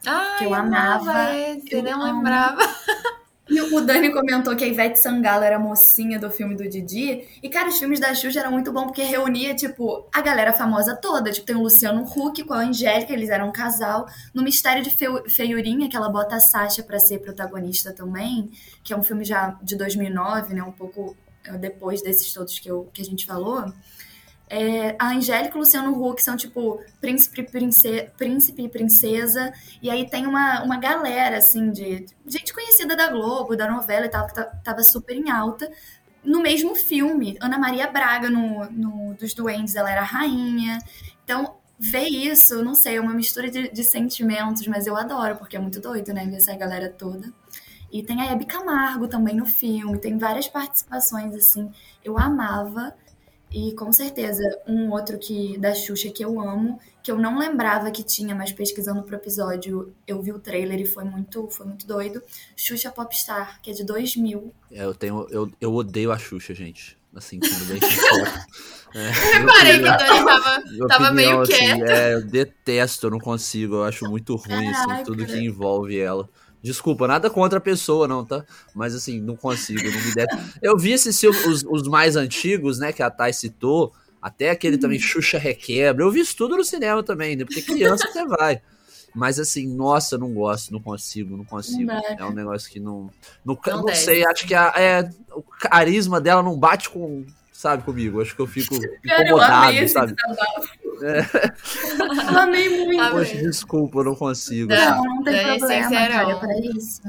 Ai, 0.05 0.37
que 0.39 0.45
eu 0.45 0.53
amava. 0.53 1.33
esse, 1.35 1.73
Eu 1.73 1.83
nem 1.83 1.93
amo. 1.93 2.03
lembrava. 2.03 2.61
E 3.49 3.59
o 3.59 3.81
Dani 3.81 4.13
comentou 4.13 4.55
que 4.55 4.63
a 4.63 4.67
Ivete 4.67 4.97
Sangalo 4.97 5.43
era 5.43 5.57
a 5.57 5.59
mocinha 5.59 6.17
do 6.17 6.29
filme 6.29 6.55
do 6.55 6.67
Didi. 6.69 7.27
E, 7.41 7.49
cara, 7.49 7.67
os 7.67 7.77
filmes 7.77 7.99
da 7.99 8.13
Xuxa 8.13 8.39
eram 8.39 8.51
muito 8.51 8.71
bons 8.71 8.85
porque 8.85 9.03
reunia, 9.03 9.53
tipo, 9.53 10.07
a 10.13 10.21
galera 10.21 10.53
famosa 10.53 10.95
toda. 10.95 11.31
Tipo, 11.31 11.47
tem 11.47 11.55
o 11.55 11.61
Luciano 11.61 12.03
Huck 12.03 12.43
com 12.43 12.53
a 12.53 12.59
Angélica, 12.59 13.11
eles 13.11 13.29
eram 13.29 13.49
um 13.49 13.51
casal. 13.51 14.07
No 14.33 14.41
Mistério 14.43 14.83
de 14.83 14.95
Feiurinha, 15.27 15.89
que 15.89 15.97
ela 15.97 16.09
bota 16.09 16.35
a 16.35 16.39
Sasha 16.39 16.81
pra 16.83 16.99
ser 16.99 17.19
protagonista 17.19 17.91
também, 17.91 18.51
que 18.83 18.93
é 18.93 18.97
um 18.97 19.03
filme 19.03 19.25
já 19.25 19.57
de 19.61 19.75
2009, 19.75 20.53
né? 20.53 20.63
Um 20.63 20.71
pouco 20.71 21.17
eh, 21.43 21.57
depois 21.57 22.01
desses 22.01 22.31
todos 22.31 22.57
que, 22.59 22.69
eu, 22.69 22.89
que 22.93 23.01
a 23.01 23.05
gente 23.05 23.25
falou. 23.25 23.65
É, 24.53 24.95
a 24.99 25.11
Angélica 25.11 25.53
e 25.55 25.57
o 25.57 25.59
Luciano 25.59 25.91
Huck 26.03 26.21
são, 26.21 26.35
tipo, 26.35 26.81
príncipe, 26.99 27.41
príncipe 28.17 28.63
e 28.63 28.69
princesa. 28.69 29.53
E 29.81 29.89
aí 29.89 30.09
tem 30.09 30.27
uma, 30.27 30.61
uma 30.63 30.77
galera, 30.77 31.37
assim, 31.37 31.71
de 31.71 32.05
gente 32.27 32.53
conhecida 32.53 32.93
da 32.95 33.07
Globo, 33.09 33.55
da 33.55 33.69
novela 33.71 34.05
e 34.05 34.09
tal, 34.09 34.27
que 34.27 34.35
tá- 34.35 34.45
tava 34.63 34.83
super 34.83 35.15
em 35.15 35.29
alta. 35.31 35.71
No 36.23 36.41
mesmo 36.41 36.75
filme, 36.75 37.37
Ana 37.41 37.57
Maria 37.57 37.87
Braga, 37.87 38.29
no, 38.29 38.65
no 38.71 39.13
dos 39.15 39.33
Duendes, 39.33 39.75
ela 39.75 39.89
era 39.91 40.03
rainha. 40.03 40.79
Então, 41.23 41.55
ver 41.79 42.07
isso, 42.09 42.63
não 42.63 42.75
sei, 42.75 42.97
é 42.97 43.01
uma 43.01 43.13
mistura 43.13 43.49
de, 43.49 43.69
de 43.71 43.83
sentimentos, 43.83 44.67
mas 44.67 44.85
eu 44.85 44.95
adoro, 44.97 45.37
porque 45.37 45.55
é 45.55 45.59
muito 45.59 45.79
doido, 45.79 46.13
né? 46.13 46.25
Ver 46.25 46.35
essa 46.37 46.55
galera 46.55 46.89
toda. 46.89 47.33
E 47.91 48.01
tem 48.03 48.21
a 48.21 48.31
Hebe 48.31 48.45
Camargo 48.45 49.07
também 49.07 49.35
no 49.35 49.45
filme, 49.45 49.99
tem 49.99 50.17
várias 50.17 50.47
participações, 50.47 51.35
assim, 51.35 51.71
eu 52.03 52.17
amava. 52.17 52.93
E 53.53 53.73
com 53.73 53.91
certeza, 53.91 54.43
um 54.65 54.91
outro 54.91 55.19
que 55.19 55.57
da 55.57 55.73
Xuxa 55.73 56.09
que 56.09 56.23
eu 56.23 56.39
amo, 56.39 56.79
que 57.03 57.11
eu 57.11 57.17
não 57.17 57.37
lembrava 57.37 57.91
que 57.91 58.01
tinha, 58.01 58.33
mas 58.33 58.51
pesquisando 58.51 59.03
pro 59.03 59.15
episódio, 59.15 59.93
eu 60.07 60.21
vi 60.21 60.31
o 60.31 60.39
trailer 60.39 60.79
e 60.79 60.85
foi 60.85 61.03
muito, 61.03 61.49
foi 61.49 61.65
muito 61.65 61.85
doido. 61.85 62.21
Xuxa 62.55 62.89
Popstar, 62.91 63.61
que 63.61 63.71
é 63.71 63.73
de 63.73 63.83
2000. 63.83 64.53
É, 64.71 64.85
eu, 64.85 64.93
tenho, 64.93 65.27
eu, 65.29 65.51
eu 65.59 65.73
odeio 65.73 66.11
a 66.11 66.17
Xuxa, 66.17 66.53
gente. 66.53 66.97
Assim, 67.13 67.41
sendo 67.43 67.65
bem 67.65 67.81
sincero. 67.81 68.51
É, 68.93 69.09
Reparei 69.37 69.73
que 69.73 69.79
o 69.79 69.83
Dani 69.83 70.25
tava, 70.25 70.59
opinião, 70.59 70.87
tava 70.87 71.11
meio 71.11 71.41
assim, 71.41 71.53
quieto. 71.53 71.83
é, 71.85 72.13
eu 72.13 72.25
detesto, 72.25 73.07
eu 73.07 73.11
não 73.11 73.19
consigo. 73.19 73.75
Eu 73.75 73.83
acho 73.83 74.09
muito 74.09 74.35
ruim, 74.35 74.67
assim, 74.69 74.87
Caraca. 74.87 75.03
tudo 75.03 75.25
que 75.25 75.37
envolve 75.37 75.99
ela. 75.99 76.29
Desculpa, 76.61 77.07
nada 77.07 77.29
contra 77.29 77.57
a 77.57 77.61
pessoa, 77.61 78.07
não, 78.07 78.23
tá? 78.23 78.45
Mas 78.75 78.93
assim, 78.93 79.19
não 79.19 79.35
consigo, 79.35 79.83
não 79.83 80.05
me 80.05 80.13
desce. 80.13 80.59
Eu 80.61 80.77
vi 80.77 80.91
esses 80.91 81.19
filmes, 81.19 81.45
os, 81.45 81.63
os 81.63 81.87
mais 81.87 82.15
antigos, 82.15 82.77
né, 82.77 82.93
que 82.93 83.01
a 83.01 83.09
Thay 83.09 83.33
citou, 83.33 83.91
até 84.21 84.51
aquele 84.51 84.77
também 84.77 84.99
Xuxa 84.99 85.39
Requebra. 85.39 86.03
Eu 86.03 86.11
vi 86.11 86.19
isso 86.19 86.37
tudo 86.37 86.55
no 86.55 86.63
cinema 86.63 87.01
também, 87.01 87.35
né? 87.35 87.45
Porque 87.45 87.61
criança 87.63 88.07
você 88.07 88.25
vai. 88.25 88.61
Mas 89.13 89.39
assim, 89.39 89.67
nossa, 89.67 90.15
eu 90.15 90.19
não 90.19 90.33
gosto, 90.33 90.71
não 90.71 90.79
consigo, 90.79 91.35
não 91.35 91.43
consigo. 91.43 91.91
Não 91.91 92.01
é 92.17 92.25
um 92.25 92.33
negócio 92.33 92.69
que 92.71 92.79
não. 92.79 93.09
Não, 93.43 93.59
Não 93.65 93.81
não 93.81 93.95
sei, 93.95 94.25
acho 94.25 94.47
que 94.47 94.53
a, 94.53 94.73
é, 94.77 95.09
o 95.33 95.41
carisma 95.41 96.21
dela 96.21 96.41
não 96.41 96.57
bate 96.57 96.89
com. 96.89 97.25
Sabe, 97.61 97.83
comigo. 97.83 98.19
Acho 98.19 98.35
que 98.35 98.41
eu 98.41 98.47
fico 98.47 98.73
Cara, 99.05 99.29
eu 99.29 99.39
amei 99.39 99.77
incomodado, 99.77 99.77
esse 99.77 99.93
sabe? 99.93 100.15
desabafo. 100.15 100.69
Eu 102.31 102.37
amei 102.41 102.85
muito. 102.85 103.11
Poxa, 103.11 103.37
desculpa, 103.37 103.99
eu 103.99 104.03
não 104.05 104.15
consigo. 104.15 104.73
Não, 104.73 105.03
Não, 105.03 105.03
não 105.17 105.23
tem 105.23 105.35
é 105.35 105.57
problema, 105.59 105.89
cara, 105.91 106.31
é 106.31 106.35
pra 106.35 106.59
isso. 106.75 107.01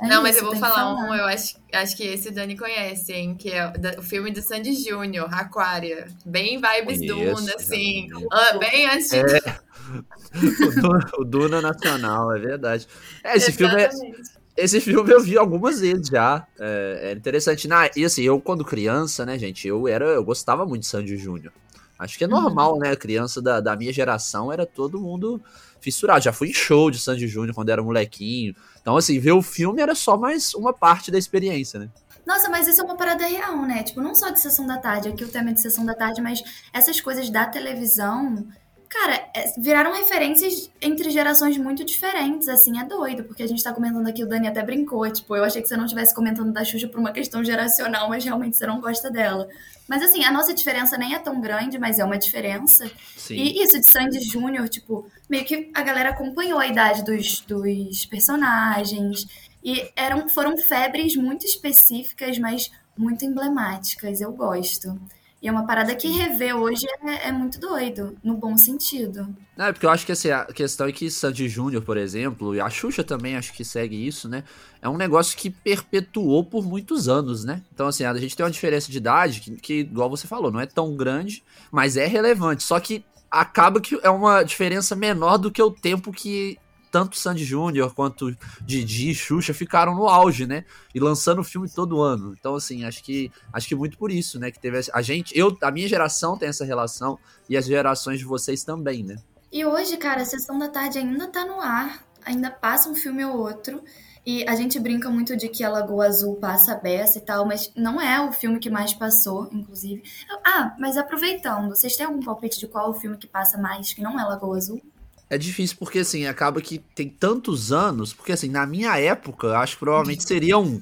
É 0.00 0.06
Não, 0.06 0.22
mas 0.22 0.36
isso, 0.36 0.44
eu 0.44 0.46
vou 0.46 0.54
que 0.54 0.60
falar 0.60 0.94
um, 0.94 1.14
eu 1.14 1.26
acho, 1.26 1.56
acho 1.74 1.94
que 1.94 2.04
esse 2.04 2.30
Dani 2.30 2.56
conhece, 2.56 3.12
hein? 3.12 3.34
Que 3.38 3.50
é 3.50 3.66
o 3.66 3.72
da- 3.78 3.96
o 3.98 4.02
filme 4.02 4.30
do 4.30 4.40
Sandy 4.40 4.72
Júnior, 4.82 5.28
Aquária. 5.30 6.06
Bem 6.24 6.58
vibes 6.58 7.00
Conheço, 7.00 7.34
Duna, 7.42 7.54
assim. 7.54 8.08
Ah, 8.32 8.56
bem 8.58 8.88
antes 8.88 9.10
de 9.10 9.16
É. 9.18 9.24
O 10.66 10.70
Duna, 10.80 11.10
o 11.18 11.24
Duna 11.24 11.60
Nacional, 11.60 12.34
é 12.34 12.38
verdade. 12.38 12.86
É, 13.24 13.36
esse 13.36 13.52
filme 13.52 13.74
é, 13.74 13.86
Exatamente. 13.88 14.37
Esse 14.58 14.80
filme 14.80 15.12
eu 15.12 15.20
vi 15.20 15.38
algumas 15.38 15.80
vezes 15.80 16.08
já. 16.08 16.46
É, 16.58 17.10
é 17.10 17.12
interessante. 17.12 17.68
Na, 17.68 17.88
e 17.94 18.04
assim, 18.04 18.22
eu 18.22 18.40
quando 18.40 18.64
criança, 18.64 19.24
né, 19.24 19.38
gente, 19.38 19.66
eu 19.66 19.86
era. 19.86 20.04
Eu 20.06 20.24
gostava 20.24 20.66
muito 20.66 20.82
de 20.82 20.88
Sandy 20.88 21.16
Júnior. 21.16 21.52
Acho 21.98 22.18
que 22.18 22.24
é 22.24 22.28
normal, 22.28 22.74
uhum. 22.74 22.80
né? 22.80 22.94
Criança 22.94 23.40
da, 23.40 23.60
da 23.60 23.74
minha 23.76 23.92
geração 23.92 24.52
era 24.52 24.64
todo 24.66 25.00
mundo 25.00 25.40
fissurado. 25.80 26.22
Já 26.22 26.32
fui 26.32 26.50
em 26.50 26.54
show 26.54 26.90
de 26.90 27.00
Sandy 27.00 27.26
Júnior 27.26 27.54
quando 27.54 27.70
era 27.70 27.82
molequinho. 27.82 28.54
Então, 28.80 28.96
assim, 28.96 29.18
ver 29.18 29.32
o 29.32 29.42
filme 29.42 29.80
era 29.80 29.94
só 29.94 30.16
mais 30.16 30.54
uma 30.54 30.72
parte 30.72 31.10
da 31.10 31.18
experiência, 31.18 31.78
né? 31.80 31.88
Nossa, 32.24 32.50
mas 32.50 32.68
isso 32.68 32.80
é 32.80 32.84
uma 32.84 32.96
parada 32.96 33.26
real, 33.26 33.62
né? 33.62 33.82
Tipo, 33.82 34.00
não 34.00 34.14
só 34.14 34.28
de 34.28 34.38
sessão 34.38 34.66
da 34.66 34.76
tarde, 34.76 35.08
aqui 35.08 35.24
o 35.24 35.28
tema 35.28 35.50
é 35.50 35.52
de 35.54 35.60
sessão 35.60 35.84
da 35.84 35.94
tarde, 35.94 36.20
mas 36.20 36.42
essas 36.74 37.00
coisas 37.00 37.30
da 37.30 37.46
televisão, 37.46 38.46
cara, 38.88 39.28
é, 39.34 39.52
viraram 39.58 39.92
referências 39.92 40.70
entre 40.80 41.10
gerações 41.10 41.58
muito 41.58 41.84
diferentes, 41.84 42.48
assim, 42.48 42.80
é 42.80 42.84
doido, 42.84 43.24
porque 43.24 43.42
a 43.42 43.46
gente 43.46 43.62
tá 43.62 43.72
comentando 43.72 44.06
aqui, 44.06 44.24
o 44.24 44.28
Dani 44.28 44.48
até 44.48 44.62
brincou, 44.62 45.10
tipo, 45.10 45.36
eu 45.36 45.44
achei 45.44 45.60
que 45.60 45.68
você 45.68 45.76
não 45.76 45.84
estivesse 45.84 46.14
comentando 46.14 46.52
da 46.52 46.64
Xuxa 46.64 46.88
por 46.88 46.98
uma 46.98 47.12
questão 47.12 47.44
geracional, 47.44 48.08
mas 48.08 48.24
realmente 48.24 48.56
você 48.56 48.66
não 48.66 48.80
gosta 48.80 49.10
dela. 49.10 49.48
Mas 49.88 50.02
assim, 50.02 50.24
a 50.24 50.30
nossa 50.30 50.52
diferença 50.52 50.98
nem 50.98 51.14
é 51.14 51.18
tão 51.18 51.40
grande, 51.40 51.78
mas 51.78 51.98
é 51.98 52.04
uma 52.04 52.18
diferença. 52.18 52.90
Sim. 53.16 53.36
E 53.36 53.62
isso 53.62 53.80
de 53.80 53.86
Sandy 53.86 54.20
Júnior, 54.20 54.68
tipo, 54.68 55.10
meio 55.28 55.44
que 55.44 55.70
a 55.74 55.82
galera 55.82 56.10
acompanhou 56.10 56.58
a 56.58 56.66
idade 56.66 57.02
dos, 57.02 57.40
dos 57.40 58.04
personagens. 58.04 59.26
E 59.64 59.90
eram, 59.96 60.28
foram 60.28 60.56
febres 60.58 61.16
muito 61.16 61.46
específicas, 61.46 62.38
mas 62.38 62.70
muito 62.96 63.24
emblemáticas. 63.24 64.20
Eu 64.20 64.32
gosto. 64.32 65.00
E 65.40 65.46
é 65.46 65.52
uma 65.52 65.64
parada 65.64 65.94
que 65.94 66.08
rever 66.08 66.56
hoje 66.56 66.84
é, 67.02 67.28
é, 67.28 67.32
muito 67.32 67.60
doido, 67.60 68.16
no 68.24 68.36
bom 68.36 68.56
sentido. 68.58 69.34
É 69.56 69.72
porque 69.72 69.86
eu 69.86 69.90
acho 69.90 70.04
que 70.04 70.10
assim, 70.10 70.30
a 70.30 70.44
questão 70.46 70.88
é 70.88 70.92
que 70.92 71.08
Sandy 71.08 71.48
Júnior, 71.48 71.82
por 71.82 71.96
exemplo, 71.96 72.56
e 72.56 72.60
a 72.60 72.68
Xuxa 72.68 73.04
também 73.04 73.36
acho 73.36 73.52
que 73.52 73.64
segue 73.64 73.94
isso, 74.04 74.28
né? 74.28 74.42
É 74.82 74.88
um 74.88 74.96
negócio 74.96 75.38
que 75.38 75.48
perpetuou 75.48 76.44
por 76.44 76.64
muitos 76.64 77.08
anos, 77.08 77.44
né? 77.44 77.62
Então, 77.72 77.86
assim, 77.86 78.04
a 78.04 78.14
gente 78.14 78.36
tem 78.36 78.44
uma 78.44 78.50
diferença 78.50 78.90
de 78.90 78.98
idade 78.98 79.40
que, 79.40 79.50
que 79.52 79.74
igual 79.80 80.10
você 80.10 80.26
falou, 80.26 80.50
não 80.50 80.60
é 80.60 80.66
tão 80.66 80.96
grande, 80.96 81.44
mas 81.70 81.96
é 81.96 82.06
relevante. 82.06 82.64
Só 82.64 82.80
que 82.80 83.04
acaba 83.30 83.80
que 83.80 83.98
é 84.02 84.10
uma 84.10 84.42
diferença 84.42 84.96
menor 84.96 85.36
do 85.36 85.52
que 85.52 85.62
o 85.62 85.70
tempo 85.70 86.12
que 86.12 86.58
tanto 86.90 87.16
Sandy 87.16 87.44
Júnior 87.44 87.94
quanto 87.94 88.36
Didi 88.60 89.14
Xuxa 89.14 89.54
ficaram 89.54 89.94
no 89.94 90.08
auge, 90.08 90.46
né? 90.46 90.64
E 90.94 91.00
lançando 91.00 91.40
o 91.40 91.44
filme 91.44 91.68
todo 91.68 92.00
ano. 92.00 92.34
Então, 92.38 92.54
assim, 92.54 92.84
acho 92.84 93.02
que 93.02 93.30
acho 93.52 93.68
que 93.68 93.74
muito 93.74 93.98
por 93.98 94.10
isso, 94.10 94.38
né? 94.38 94.50
Que 94.50 94.58
teve 94.58 94.80
a 94.92 95.02
gente, 95.02 95.36
eu, 95.38 95.56
a 95.62 95.70
minha 95.70 95.88
geração 95.88 96.36
tem 96.36 96.48
essa 96.48 96.64
relação 96.64 97.18
e 97.48 97.56
as 97.56 97.66
gerações 97.66 98.18
de 98.18 98.24
vocês 98.24 98.64
também, 98.64 99.02
né? 99.02 99.16
E 99.50 99.64
hoje, 99.64 99.96
cara, 99.96 100.22
a 100.22 100.26
sessão 100.26 100.58
da 100.58 100.68
tarde 100.68 100.98
ainda 100.98 101.26
tá 101.28 101.44
no 101.44 101.60
ar, 101.60 102.04
ainda 102.24 102.50
passa 102.50 102.88
um 102.88 102.94
filme 102.94 103.24
ou 103.24 103.38
outro. 103.38 103.82
E 104.26 104.46
a 104.46 104.54
gente 104.54 104.78
brinca 104.78 105.08
muito 105.08 105.34
de 105.34 105.48
que 105.48 105.64
a 105.64 105.70
Lagoa 105.70 106.06
Azul 106.06 106.36
passa 106.36 106.72
a 106.72 106.76
beça 106.76 107.16
e 107.16 107.20
tal, 107.22 107.46
mas 107.46 107.72
não 107.74 107.98
é 107.98 108.20
o 108.20 108.30
filme 108.30 108.58
que 108.58 108.68
mais 108.68 108.92
passou, 108.92 109.48
inclusive. 109.50 110.02
Ah, 110.44 110.76
mas 110.78 110.98
aproveitando, 110.98 111.70
vocês 111.70 111.96
têm 111.96 112.04
algum 112.04 112.20
palpite 112.20 112.58
de 112.58 112.66
qual 112.66 112.90
o 112.90 112.94
filme 112.94 113.16
que 113.16 113.26
passa 113.26 113.56
mais, 113.56 113.94
que 113.94 114.02
não 114.02 114.20
é 114.20 114.24
Lagoa 114.24 114.58
Azul? 114.58 114.82
É 115.30 115.36
difícil 115.36 115.76
porque, 115.78 115.98
assim, 115.98 116.26
acaba 116.26 116.60
que 116.60 116.78
tem 116.78 117.08
tantos 117.08 117.70
anos. 117.72 118.12
Porque, 118.12 118.32
assim, 118.32 118.48
na 118.48 118.66
minha 118.66 118.98
época, 118.98 119.58
acho 119.58 119.74
que 119.74 119.80
provavelmente 119.80 120.26
seria 120.26 120.58
um. 120.58 120.80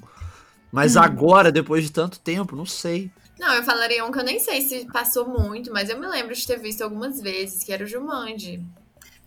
Mas 0.71 0.95
hum. 0.95 1.01
agora, 1.01 1.51
depois 1.51 1.83
de 1.83 1.91
tanto 1.91 2.19
tempo, 2.19 2.55
não 2.55 2.65
sei. 2.65 3.11
Não, 3.39 3.53
eu 3.53 3.63
falaria 3.63 4.03
um 4.05 4.11
que 4.11 4.19
eu 4.19 4.23
nem 4.23 4.39
sei 4.39 4.61
se 4.61 4.85
passou 4.91 5.27
muito, 5.27 5.71
mas 5.71 5.89
eu 5.89 5.99
me 5.99 6.07
lembro 6.07 6.33
de 6.33 6.47
ter 6.47 6.57
visto 6.57 6.81
algumas 6.81 7.21
vezes, 7.21 7.63
que 7.63 7.71
era 7.71 7.83
o 7.83 7.87
Jumanji. 7.87 8.63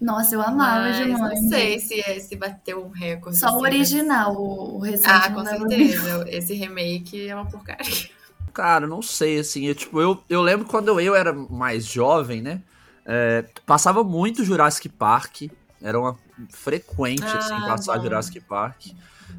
Nossa, 0.01 0.35
eu 0.35 0.41
amava 0.41 0.89
mas 0.89 0.97
Jumanji. 0.97 1.41
Não 1.43 1.49
sei 1.49 1.79
se 1.79 1.95
esse 1.95 2.35
bateu 2.35 2.85
um 2.85 2.89
recorde. 2.89 3.39
Só 3.39 3.49
assim, 3.49 3.57
o 3.57 3.61
original, 3.61 4.33
mas... 4.33 4.43
o, 4.43 4.79
recente. 4.79 5.11
Ah, 5.11 5.31
com 5.31 5.45
certeza. 5.45 6.25
Esse 6.31 6.55
remake 6.55 7.29
é 7.29 7.35
uma 7.35 7.47
porcaria. 7.47 8.09
Cara, 8.53 8.87
não 8.87 9.03
sei, 9.03 9.39
assim, 9.39 9.67
eu, 9.67 9.75
tipo, 9.75 10.01
eu, 10.01 10.23
eu 10.29 10.43
lembro 10.43 10.67
quando 10.67 10.99
eu 10.99 11.15
era 11.15 11.33
mais 11.33 11.85
jovem, 11.85 12.41
né? 12.41 12.63
É, 13.07 13.45
passava 13.67 14.05
muito 14.05 14.45
Jurassic 14.45 14.89
Park, 14.89 15.43
era 15.83 15.99
uma 15.99 16.19
frequente 16.51 17.25
ah, 17.25 17.39
assim 17.39 17.55
passar 17.67 17.97
bom. 17.97 18.05
Jurassic 18.05 18.41
Park. 18.41 18.87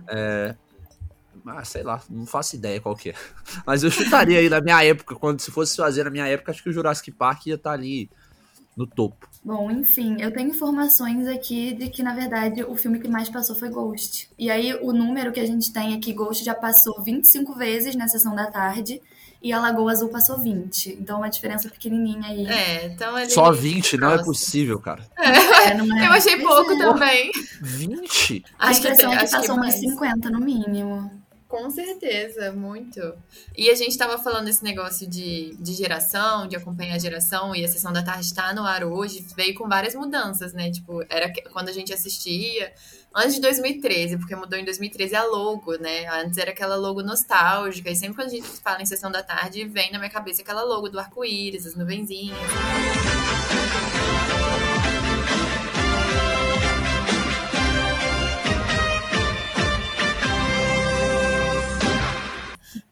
É, 0.08 0.56
ah, 1.46 1.64
sei 1.64 1.84
lá, 1.84 2.02
não 2.10 2.26
faço 2.26 2.56
ideia 2.56 2.80
qual 2.80 2.96
que 2.96 3.10
é. 3.10 3.16
Mas 3.66 3.84
eu 3.84 3.92
chutaria 3.92 4.40
aí 4.40 4.50
na 4.50 4.62
minha 4.62 4.84
época, 4.84 5.16
quando 5.16 5.40
se 5.40 5.52
fosse 5.52 5.76
fazer 5.76 6.04
na 6.04 6.10
minha 6.10 6.28
época, 6.28 6.52
acho 6.52 6.64
que 6.64 6.70
o 6.70 6.74
Jurassic 6.74 7.12
Park 7.12 7.48
ia 7.48 7.56
estar 7.56 7.72
tá 7.72 7.76
ali 7.76 8.10
no 8.76 8.88
topo. 8.88 9.28
Bom, 9.44 9.72
enfim, 9.72 10.18
eu 10.20 10.32
tenho 10.32 10.52
informações 10.52 11.28
aqui 11.28 11.74
de 11.74 11.90
que, 11.90 12.04
na 12.04 12.14
verdade, 12.14 12.64
o 12.64 12.76
filme 12.76 13.00
que 13.00 13.08
mais 13.08 13.28
passou 13.28 13.56
foi 13.56 13.70
Ghost. 13.70 14.30
E 14.38 14.50
aí, 14.52 14.76
o 14.76 14.94
número 14.94 15.32
que 15.32 15.40
a 15.40 15.46
gente 15.46 15.74
tem 15.74 15.96
aqui, 15.96 16.14
Ghost 16.14 16.44
já 16.44 16.54
passou 16.54 17.02
25 17.02 17.56
vezes 17.56 17.96
na 17.96 18.08
sessão 18.08 18.36
da 18.36 18.50
tarde 18.52 19.02
e 19.42 19.52
a 19.52 19.60
Lagoa 19.60 19.92
Azul 19.92 20.10
passou 20.10 20.38
20. 20.38 20.98
Então, 21.00 21.18
uma 21.18 21.30
diferença 21.30 21.68
pequenininha 21.68 22.28
aí. 22.28 22.46
É, 22.46 22.86
então 22.86 23.18
ele... 23.18 23.30
Só 23.30 23.52
20? 23.52 23.98
Não 23.98 24.14
é 24.14 24.24
possível, 24.24 24.80
cara. 24.80 25.04
É, 25.18 25.30
é, 25.30 26.04
é... 26.04 26.08
Eu 26.08 26.12
achei 26.12 26.38
pouco 26.38 26.72
é. 26.74 26.78
também. 26.78 27.32
20? 27.62 28.46
A 28.60 28.68
acho 28.68 28.80
impressão 28.80 29.10
que, 29.10 29.18
é 29.18 29.26
que 29.26 29.32
passou 29.32 29.56
umas 29.56 29.74
50 29.76 30.30
no 30.30 30.40
mínimo. 30.40 31.22
Com 31.52 31.70
certeza, 31.70 32.54
muito. 32.54 33.02
E 33.58 33.70
a 33.70 33.76
gente 33.76 33.90
estava 33.90 34.18
falando 34.18 34.46
desse 34.46 34.64
negócio 34.64 35.06
de, 35.06 35.54
de 35.60 35.74
geração, 35.74 36.48
de 36.48 36.56
acompanhar 36.56 36.96
a 36.96 37.00
geração, 37.00 37.54
e 37.54 37.66
a 37.66 37.68
sessão 37.68 37.92
da 37.92 38.02
tarde 38.02 38.26
está 38.26 38.54
no 38.54 38.64
ar 38.64 38.86
hoje, 38.86 39.26
veio 39.36 39.54
com 39.56 39.68
várias 39.68 39.94
mudanças, 39.94 40.54
né? 40.54 40.72
Tipo, 40.72 41.04
era 41.10 41.30
quando 41.52 41.68
a 41.68 41.74
gente 41.74 41.92
assistia, 41.92 42.72
antes 43.16 43.36
de 43.36 43.42
2013, 43.42 44.18
porque 44.18 44.36
mudou 44.36 44.58
em 44.58 44.66
2013 44.66 45.16
a 45.16 45.24
logo, 45.24 45.76
né? 45.76 46.08
Antes 46.08 46.38
era 46.38 46.52
aquela 46.52 46.76
logo 46.76 47.04
nostálgica, 47.04 47.90
e 47.90 47.96
sempre 47.96 48.16
quando 48.16 48.28
a 48.28 48.32
gente 48.32 48.48
fala 48.48 48.82
em 48.82 48.86
sessão 48.86 49.12
da 49.12 49.22
tarde, 49.22 49.66
vem 49.66 49.92
na 49.92 50.00
minha 50.00 50.10
cabeça 50.10 50.42
aquela 50.42 50.64
logo 50.64 50.90
do 50.90 51.00
arco-íris, 51.00 51.66
as 51.66 51.76
nuvenzinhas. 51.76 52.38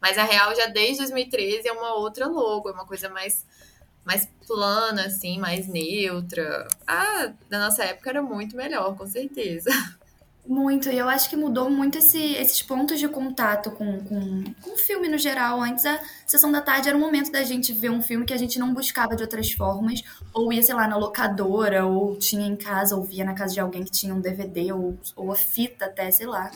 Mas 0.00 0.16
a 0.16 0.24
real 0.24 0.54
já 0.56 0.66
desde 0.66 0.98
2013 0.98 1.68
é 1.68 1.72
uma 1.72 1.94
outra 1.94 2.26
logo, 2.26 2.68
é 2.68 2.72
uma 2.72 2.86
coisa 2.86 3.08
mais 3.08 3.44
mais 4.02 4.26
plana, 4.46 5.06
assim, 5.06 5.38
mais 5.38 5.68
neutra. 5.68 6.66
Ah, 6.86 7.32
da 7.48 7.58
nossa 7.58 7.84
época 7.84 8.10
era 8.10 8.22
muito 8.22 8.56
melhor, 8.56 8.96
com 8.96 9.06
certeza. 9.06 9.70
Muito, 10.50 10.88
e 10.90 10.98
eu 10.98 11.08
acho 11.08 11.30
que 11.30 11.36
mudou 11.36 11.70
muito 11.70 11.98
esse, 11.98 12.18
esses 12.34 12.60
pontos 12.60 12.98
de 12.98 13.06
contato 13.06 13.70
com, 13.70 14.00
com, 14.00 14.42
com 14.60 14.74
o 14.74 14.76
filme 14.76 15.08
no 15.08 15.16
geral. 15.16 15.62
Antes 15.62 15.86
a 15.86 16.00
sessão 16.26 16.50
da 16.50 16.60
tarde 16.60 16.88
era 16.88 16.98
o 16.98 17.00
momento 17.00 17.30
da 17.30 17.44
gente 17.44 17.72
ver 17.72 17.88
um 17.88 18.02
filme 18.02 18.26
que 18.26 18.34
a 18.34 18.36
gente 18.36 18.58
não 18.58 18.74
buscava 18.74 19.14
de 19.14 19.22
outras 19.22 19.52
formas, 19.52 20.02
ou 20.34 20.52
ia, 20.52 20.60
sei 20.60 20.74
lá, 20.74 20.88
na 20.88 20.96
locadora, 20.96 21.86
ou 21.86 22.16
tinha 22.16 22.44
em 22.44 22.56
casa, 22.56 22.96
ou 22.96 23.04
via 23.04 23.24
na 23.24 23.32
casa 23.32 23.54
de 23.54 23.60
alguém 23.60 23.84
que 23.84 23.92
tinha 23.92 24.12
um 24.12 24.20
DVD, 24.20 24.72
ou, 24.72 24.98
ou 25.14 25.30
a 25.30 25.36
fita 25.36 25.84
até, 25.84 26.10
sei 26.10 26.26
lá. 26.26 26.50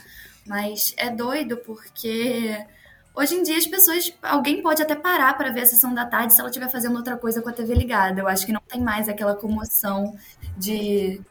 Mas 0.45 0.93
é 0.97 1.09
doido 1.09 1.59
porque 1.59 2.67
Hoje 3.15 3.37
em 3.37 3.45
dia 3.45 3.57
as 3.57 3.67
pessoas, 3.69 4.13
alguém 4.21 4.61
pode 4.61 4.83
até 4.83 4.97
parar 4.97 5.39
para 5.39 5.53
ver 5.53 5.61
a 5.61 5.67
sessão 5.67 5.95
da 5.95 6.05
tarde 6.05 6.35
se 6.35 6.41
ela 6.41 6.51
estiver 6.51 6.69
fazendo 6.69 6.97
outra 6.97 7.17
coisa 7.17 7.41
com 7.41 7.49
a 7.49 7.53
TV 7.53 7.73
ligada. 7.73 8.21
Eu 8.21 8.27
acho 8.27 8.45
que 8.45 8.53
não 8.53 8.61
tem 8.67 8.81
mais 8.81 9.09
aquela 9.09 9.37
comoção 9.37 10.17
de 10.59 11.23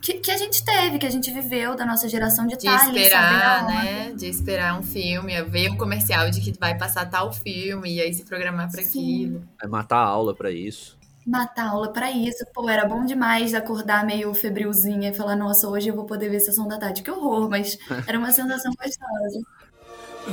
que, 0.00 0.14
que, 0.14 0.30
a 0.30 0.36
gente 0.36 0.64
teve, 0.64 0.98
que 0.98 1.06
a 1.06 1.10
gente 1.10 1.30
viveu 1.30 1.76
da 1.76 1.84
nossa 1.84 2.08
geração 2.08 2.46
de, 2.46 2.56
de 2.56 2.64
tá 2.64 2.86
esperar, 2.86 3.64
ali, 3.64 3.74
né? 3.74 4.12
De 4.12 4.26
esperar 4.26 4.78
um 4.78 4.82
filme, 4.82 5.40
ver 5.44 5.70
um 5.70 5.76
comercial 5.76 6.30
de 6.30 6.40
que 6.40 6.52
vai 6.58 6.76
passar 6.76 7.04
tal 7.06 7.32
filme 7.32 7.94
e 7.94 8.00
aí 8.00 8.12
se 8.12 8.24
programar 8.24 8.70
para 8.70 8.80
aquilo. 8.80 9.46
É 9.62 9.66
matar 9.66 9.98
a 9.98 10.06
aula 10.06 10.34
para 10.34 10.50
isso. 10.50 10.98
Matar 11.26 11.66
a 11.66 11.70
aula 11.70 11.92
para 11.92 12.10
isso. 12.10 12.44
Pô, 12.54 12.68
era 12.68 12.86
bom 12.86 13.04
demais 13.04 13.52
acordar 13.52 14.04
meio 14.04 14.32
febrilzinha 14.32 15.10
e 15.10 15.14
falar, 15.14 15.36
nossa, 15.36 15.68
hoje 15.68 15.88
eu 15.88 15.94
vou 15.94 16.06
poder 16.06 16.30
ver 16.30 16.40
sessão 16.40 16.66
da 16.66 16.78
tarde. 16.78 17.02
Que 17.02 17.10
horror, 17.10 17.48
mas 17.50 17.78
era 18.06 18.18
uma 18.18 18.32
sensação 18.32 18.72
gostosa. 18.72 19.40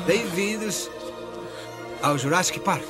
Bem-vindos 0.05 0.89
ao 2.01 2.17
Jurassic 2.17 2.59
Park. 2.61 2.89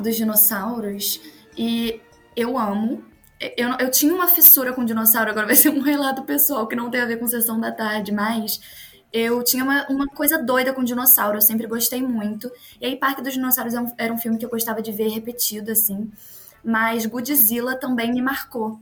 Parque 0.00 0.02
dos 0.02 0.16
Dinossauros 0.16 1.20
e 1.56 2.00
eu 2.34 2.58
amo. 2.58 3.04
Eu, 3.56 3.70
eu 3.78 3.90
tinha 3.90 4.14
uma 4.14 4.28
fissura 4.28 4.72
com 4.72 4.84
dinossauro, 4.84 5.30
agora 5.30 5.46
vai 5.46 5.56
ser 5.56 5.70
um 5.70 5.80
relato 5.80 6.22
pessoal 6.22 6.66
que 6.66 6.76
não 6.76 6.90
tem 6.90 7.00
a 7.00 7.06
ver 7.06 7.18
com 7.18 7.26
sessão 7.26 7.58
da 7.60 7.72
tarde, 7.72 8.12
mas 8.12 8.60
eu 9.12 9.42
tinha 9.42 9.64
uma, 9.64 9.86
uma 9.88 10.06
coisa 10.06 10.42
doida 10.42 10.72
com 10.72 10.84
dinossauro, 10.84 11.38
eu 11.38 11.42
sempre 11.42 11.66
gostei 11.66 12.02
muito. 12.02 12.50
E 12.80 12.86
aí, 12.86 12.96
Parque 12.96 13.22
dos 13.22 13.32
Dinossauros 13.32 13.74
era 13.74 13.82
é 13.82 13.86
um, 13.86 13.92
era 13.98 14.12
um 14.12 14.18
filme 14.18 14.38
que 14.38 14.44
eu 14.44 14.50
gostava 14.50 14.82
de 14.82 14.92
ver 14.92 15.08
repetido, 15.08 15.70
assim. 15.70 16.10
Mas 16.62 17.06
Godzilla 17.06 17.76
também 17.76 18.12
me 18.12 18.20
marcou. 18.20 18.78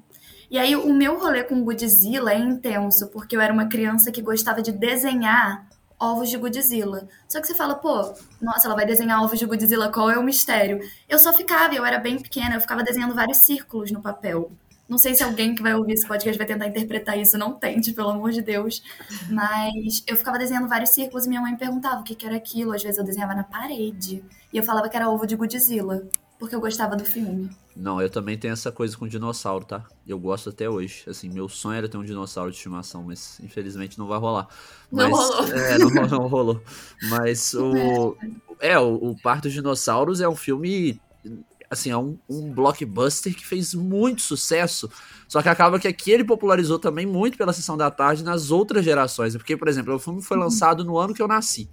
E 0.51 0.59
aí, 0.59 0.75
o 0.75 0.93
meu 0.93 1.19
rolê 1.19 1.45
com 1.45 1.63
Godzilla 1.63 2.33
é 2.33 2.39
intenso, 2.39 3.09
porque 3.09 3.37
eu 3.37 3.41
era 3.41 3.53
uma 3.53 3.69
criança 3.69 4.11
que 4.11 4.21
gostava 4.21 4.61
de 4.61 4.73
desenhar 4.73 5.67
ovos 5.99 6.29
de 6.29 6.37
Godzilla. 6.37 7.09
Só 7.29 7.41
que 7.41 7.47
você 7.47 7.55
fala, 7.55 7.75
pô, 7.75 8.15
nossa, 8.41 8.67
ela 8.67 8.77
vai 8.77 8.87
desenhar 8.87 9.23
ovos 9.23 9.39
de 9.39 9.47
Godzilla, 9.47 9.91
qual 9.91 10.11
é 10.11 10.19
o 10.19 10.23
mistério? 10.23 10.81
Eu 11.09 11.19
só 11.19 11.33
ficava, 11.33 11.75
eu 11.75 11.85
era 11.85 11.99
bem 11.99 12.19
pequena, 12.19 12.55
eu 12.55 12.61
ficava 12.61 12.83
desenhando 12.83 13.15
vários 13.15 13.39
círculos 13.39 13.91
no 13.91 14.01
papel. 14.01 14.51
Não 14.89 14.97
sei 14.97 15.15
se 15.15 15.23
alguém 15.23 15.55
que 15.55 15.63
vai 15.63 15.75
ouvir 15.75 15.93
esse 15.93 16.09
podcast 16.09 16.39
vai 16.39 16.47
tentar 16.47 16.67
interpretar 16.67 17.19
isso, 17.19 17.37
não 17.37 17.53
tente, 17.53 17.93
pelo 17.93 18.09
amor 18.09 18.31
de 18.31 18.41
Deus. 18.41 18.83
Mas 19.29 20.03
eu 20.07 20.17
ficava 20.17 20.39
desenhando 20.39 20.67
vários 20.67 20.91
círculos 20.91 21.27
e 21.27 21.29
minha 21.29 21.43
mãe 21.43 21.53
me 21.53 21.59
perguntava 21.59 22.01
o 22.01 22.05
que, 22.05 22.15
que 22.15 22.25
era 22.25 22.37
aquilo. 22.37 22.73
Às 22.73 22.83
vezes 22.83 22.97
eu 22.97 23.05
desenhava 23.05 23.35
na 23.35 23.45
parede. 23.45 24.25
E 24.51 24.57
eu 24.57 24.63
falava 24.63 24.89
que 24.89 24.97
era 24.97 25.11
ovo 25.11 25.27
de 25.27 25.37
Godzilla, 25.37 26.09
porque 26.39 26.55
eu 26.55 26.61
gostava 26.61 26.95
do 26.95 27.05
filme. 27.05 27.51
Não, 27.75 28.01
eu 28.01 28.09
também 28.09 28.39
tenho 28.39 28.53
essa 28.53 28.71
coisa 28.71 28.97
com 28.97 29.09
dinossauro, 29.09 29.65
tá? 29.65 29.85
Eu 30.07 30.19
gosto 30.19 30.51
até 30.51 30.69
hoje. 30.69 31.05
Assim, 31.09 31.29
meu 31.29 31.49
sonho 31.49 31.79
era 31.79 31.89
ter 31.89 31.97
um 31.97 32.05
dinossauro 32.05 32.51
de 32.51 32.57
estimação, 32.57 33.03
mas 33.03 33.41
infelizmente 33.43 33.99
não 33.99 34.07
vai 34.07 34.19
rolar. 34.19 34.49
Mas, 34.91 35.09
Não 35.11 35.19
rolou. 35.19 35.53
É, 35.53 35.79
não, 35.79 36.07
não 36.07 36.27
rolou. 36.29 36.63
Mas 37.11 37.55
o. 37.59 38.17
É, 38.61 38.79
o, 38.79 38.95
o 38.95 39.21
Parto 39.21 39.45
dos 39.45 39.53
Dinossauros 39.53 40.21
é 40.21 40.29
um 40.29 40.37
filme. 40.37 41.01
Assim, 41.71 41.91
é 41.91 41.97
um, 41.97 42.17
um 42.29 42.53
blockbuster 42.53 43.35
que 43.35 43.47
fez 43.47 43.75
muito 43.75 44.23
sucesso. 44.23 44.91
Só 45.29 45.43
que 45.43 45.49
acaba 45.49 45.79
que 45.79 45.87
aqui 45.87 46.11
ele 46.11 46.25
popularizou 46.25 46.79
também 46.79 47.05
muito 47.05 47.37
pela 47.37 47.53
sessão 47.53 47.77
da 47.77 47.91
tarde 47.91 48.25
nas 48.25 48.51
outras 48.51 48.85
gerações. 48.85 49.37
Porque, 49.37 49.57
por 49.57 49.69
exemplo, 49.69 49.95
o 49.95 49.99
filme 49.99 50.23
foi 50.23 50.39
lançado 50.39 50.85
no 50.85 50.97
ano 50.97 51.13
que 51.13 51.21
eu 51.21 51.29
nasci. 51.29 51.69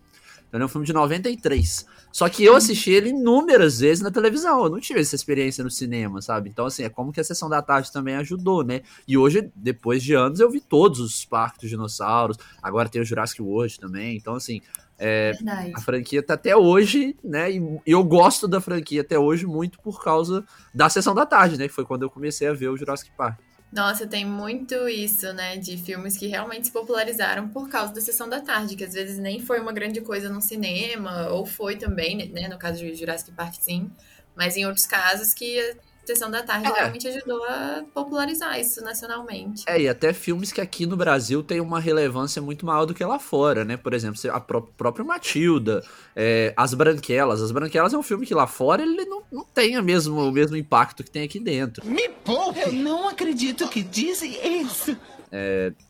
Então, 0.56 0.64
é 0.64 0.66
um 0.66 0.70
filme 0.70 0.88
de 0.88 0.94
93. 0.94 1.86
Só 2.12 2.30
que 2.30 2.44
eu 2.46 2.56
assisti 2.56 2.92
ele 2.92 3.10
inúmeras 3.10 3.80
vezes 3.82 4.02
na 4.02 4.10
televisão. 4.10 4.64
Eu 4.64 4.70
não 4.70 4.80
tive 4.80 5.02
essa 5.02 5.16
experiência 5.16 5.64
no 5.64 5.70
cinema, 5.70 6.22
sabe? 6.22 6.50
Então, 6.50 6.66
assim, 6.66 6.84
é 6.84 6.90
como 6.90 7.12
que 7.12 7.20
a 7.20 7.24
sessão 7.24 7.50
da 7.50 7.62
tarde 7.62 7.92
também 7.92 8.16
ajudou, 8.16 8.64
né? 8.64 8.82
E 9.06 9.18
hoje, 9.18 9.52
depois 9.54 10.02
de 10.02 10.14
anos, 10.14 10.40
eu 10.40 10.50
vi 10.50 10.62
todos 10.62 11.02
os 11.02 11.26
parques 11.26 11.62
dos 11.62 11.70
dinossauros. 11.70 12.38
Agora 12.64 12.88
tem 12.88 13.02
o 13.02 13.06
Jurassic 13.06 13.42
World 13.42 13.78
também. 13.80 14.16
Então, 14.16 14.36
assim, 14.36 14.62
é, 14.98 15.34
a 15.76 15.82
franquia 15.82 16.24
tá 16.24 16.36
até 16.36 16.56
hoje, 16.56 17.18
né? 17.22 17.52
E 17.52 17.82
eu 17.86 18.02
gosto 18.02 18.48
da 18.48 18.62
franquia 18.62 19.02
até 19.02 19.20
hoje 19.20 19.46
muito 19.46 19.78
por 19.80 20.02
causa 20.02 20.46
da 20.74 20.90
sessão 20.90 21.14
da 21.14 21.26
tarde, 21.26 21.58
né? 21.58 21.68
Que 21.68 21.74
foi 21.74 21.84
quando 21.84 22.04
eu 22.04 22.10
comecei 22.10 22.48
a 22.48 22.54
ver 22.54 22.70
o 22.70 22.78
Jurassic 22.78 23.12
Park. 23.18 23.40
Nossa, 23.76 24.08
tem 24.08 24.24
muito 24.24 24.88
isso, 24.88 25.34
né? 25.34 25.58
De 25.58 25.76
filmes 25.76 26.16
que 26.16 26.28
realmente 26.28 26.68
se 26.68 26.72
popularizaram 26.72 27.50
por 27.50 27.68
causa 27.68 27.94
da 27.94 28.00
sessão 28.00 28.30
da 28.30 28.40
tarde, 28.40 28.74
que 28.74 28.86
às 28.86 28.94
vezes 28.94 29.20
nem 29.20 29.42
foi 29.42 29.60
uma 29.60 29.74
grande 29.74 30.00
coisa 30.00 30.30
no 30.30 30.42
cinema, 30.42 31.28
ou 31.28 31.46
foi 31.46 31.76
também, 31.76 32.30
né? 32.30 32.48
No 32.48 32.58
caso 32.58 32.80
de 32.80 32.96
Jurassic 32.96 33.34
Park, 33.34 33.56
sim. 33.60 33.92
Mas 34.34 34.56
em 34.56 34.66
outros 34.66 34.86
casos 34.86 35.34
que 35.34 35.76
sessão 36.08 36.30
da 36.30 36.44
tarde 36.44 36.68
É. 36.68 36.74
realmente 36.74 37.08
ajudou 37.08 37.44
a 37.46 37.84
popularizar 37.94 38.60
isso 38.60 38.84
nacionalmente. 38.84 39.64
É, 39.68 39.82
e 39.82 39.88
até 39.88 40.14
filmes 40.14 40.52
que 40.52 40.62
aqui 40.62 40.86
no 40.86 40.96
Brasil 40.96 41.42
tem 41.44 41.60
uma 41.60 41.80
relevância 41.80 42.42
muito 42.42 42.66
maior 42.66 42.86
do 42.86 42.94
que 42.94 43.04
lá 43.04 43.20
fora, 43.20 43.64
né? 43.66 43.78
Por 43.78 43.94
exemplo, 43.94 44.20
a 44.32 44.40
pró 44.40 44.62
própria 44.62 45.06
Matilda, 45.06 45.84
é, 46.16 46.54
As 46.56 46.74
Branquelas. 46.74 47.42
As 47.42 47.52
Branquelas 47.52 47.94
é 47.94 47.98
um 47.98 48.04
filme 48.04 48.26
que 48.26 48.34
lá 48.34 48.48
fora 48.48 48.82
ele 48.82 49.06
não, 49.06 49.24
não 49.32 49.44
tem 49.44 49.76
a 49.76 49.82
mesmo, 49.82 50.20
o 50.22 50.32
mesmo 50.32 50.56
impacto 50.56 51.04
que 51.04 51.12
tem 51.12 51.24
aqui 51.24 51.40
dentro. 51.40 51.86
Me 51.86 52.10
poupe! 52.10 52.60
Eu 52.60 52.74
não 52.74 53.08
acredito 53.08 53.68
que 53.68 53.82
dizem 53.82 54.62
isso. 54.62 54.96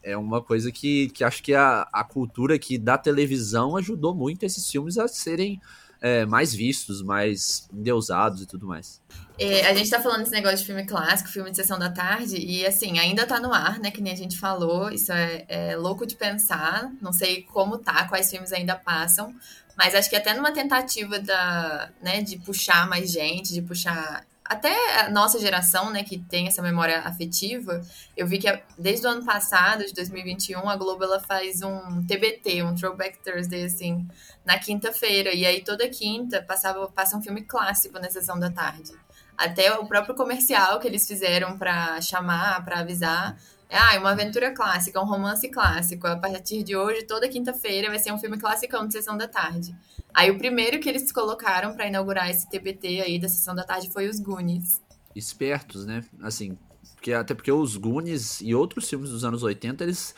É 0.02 0.18
uma 0.18 0.42
coisa 0.42 0.72
que, 0.72 1.10
que 1.10 1.24
acho 1.24 1.44
que 1.44 1.54
a, 1.54 1.88
a 1.94 2.04
cultura 2.04 2.56
aqui 2.56 2.78
da 2.78 2.98
televisão 2.98 3.78
ajudou 3.78 4.16
muito 4.16 4.44
esses 4.44 4.68
filmes 4.70 4.98
a 4.98 5.08
serem 5.08 5.62
é, 6.02 6.26
mais 6.26 6.54
vistos, 6.54 7.02
mais 7.02 7.68
endeusados 7.74 8.42
e 8.42 8.46
tudo 8.46 8.68
mais. 8.68 9.02
É, 9.38 9.68
a 9.68 9.74
gente 9.74 9.90
tá 9.90 10.02
falando 10.02 10.20
desse 10.20 10.32
negócio 10.32 10.58
de 10.58 10.66
filme 10.66 10.86
clássico, 10.86 11.30
filme 11.30 11.52
de 11.52 11.58
sessão 11.58 11.78
da 11.78 11.90
tarde, 11.90 12.38
e 12.38 12.66
assim, 12.66 13.00
ainda 13.00 13.26
tá 13.26 13.40
no 13.40 13.54
ar, 13.54 13.80
né? 13.80 13.92
Que 13.92 14.02
nem 14.02 14.14
a 14.14 14.16
gente 14.16 14.38
falou. 14.38 14.90
Isso 14.90 15.12
é, 15.12 15.46
é 15.48 15.76
louco 15.76 16.06
de 16.06 16.16
pensar. 16.16 16.90
Não 17.02 17.12
sei 17.12 17.44
como 17.44 17.78
tá, 17.78 18.08
quais 18.08 18.30
filmes 18.30 18.54
ainda 18.54 18.76
passam. 18.76 19.36
Mas 19.78 19.94
acho 19.94 20.10
que 20.10 20.16
até 20.16 20.34
numa 20.34 20.54
tentativa 20.54 21.20
da, 21.20 21.90
né, 22.02 22.22
de 22.22 22.38
puxar 22.40 22.88
mais 22.88 23.12
gente, 23.12 23.54
de 23.54 23.62
puxar 23.62 24.26
até 24.46 25.02
a 25.02 25.10
nossa 25.10 25.40
geração, 25.40 25.90
né, 25.90 26.04
que 26.04 26.20
tem 26.20 26.48
essa 26.48 26.62
memória 26.62 27.00
afetiva, 27.00 27.82
eu 28.16 28.28
vi 28.28 28.38
que 28.38 28.48
desde 28.78 29.08
o 29.08 29.10
ano 29.10 29.26
passado, 29.26 29.84
de 29.84 29.92
2021, 29.94 30.70
a 30.70 30.76
Globo 30.76 31.04
ela 31.04 31.20
faz 31.20 31.64
um 31.64 32.06
TBT, 32.06 32.62
um 32.62 32.76
Throwback 32.76 33.18
Thursday, 33.24 33.66
assim, 33.66 34.08
na 34.46 34.60
quinta-feira. 34.60 35.34
E 35.34 35.48
aí 35.48 35.64
toda 35.64 35.90
quinta 35.90 36.44
passava, 36.44 36.88
passa 36.90 37.18
um 37.18 37.22
filme 37.24 37.42
clássico 37.42 37.98
na 38.00 38.10
sessão 38.10 38.40
da 38.40 38.52
tarde. 38.52 38.94
Até 39.36 39.74
o 39.74 39.88
próprio 39.88 40.14
comercial 40.14 40.80
que 40.80 40.88
eles 40.88 41.08
fizeram 41.08 41.58
pra 41.58 42.00
chamar, 42.00 42.64
pra 42.64 42.80
avisar. 42.82 43.36
É 43.68 43.98
uma 43.98 44.12
aventura 44.12 44.54
clássica, 44.54 45.02
um 45.02 45.06
romance 45.06 45.50
clássico. 45.50 46.06
A 46.06 46.18
partir 46.18 46.62
de 46.62 46.76
hoje, 46.76 47.04
toda 47.04 47.28
quinta-feira, 47.28 47.90
vai 47.90 47.98
ser 47.98 48.14
um 48.14 48.20
filme 48.20 48.38
classicão 48.38 48.86
de 48.86 48.94
sessão 48.94 49.18
da 49.18 49.28
tarde. 49.28 49.76
Aí 50.16 50.32
o 50.32 50.38
primeiro 50.38 50.80
que 50.80 50.88
eles 50.88 51.12
colocaram 51.12 51.76
pra 51.76 51.88
inaugurar 51.88 52.30
esse 52.30 52.50
TBT 52.50 53.02
aí 53.02 53.20
da 53.20 53.28
sessão 53.28 53.54
da 53.54 53.66
tarde 53.66 53.90
foi 53.92 54.08
os 54.08 54.18
Goonies. 54.18 54.82
espertos, 55.14 55.86
né? 55.86 56.06
Assim, 56.22 56.58
porque, 56.94 57.12
até 57.12 57.34
porque 57.34 57.52
os 57.52 57.76
Goonies 57.76 58.40
e 58.40 58.56
outros 58.56 58.90
filmes 58.90 59.10
dos 59.10 59.26
anos 59.26 59.44
80, 59.44 59.84
eles 59.84 60.16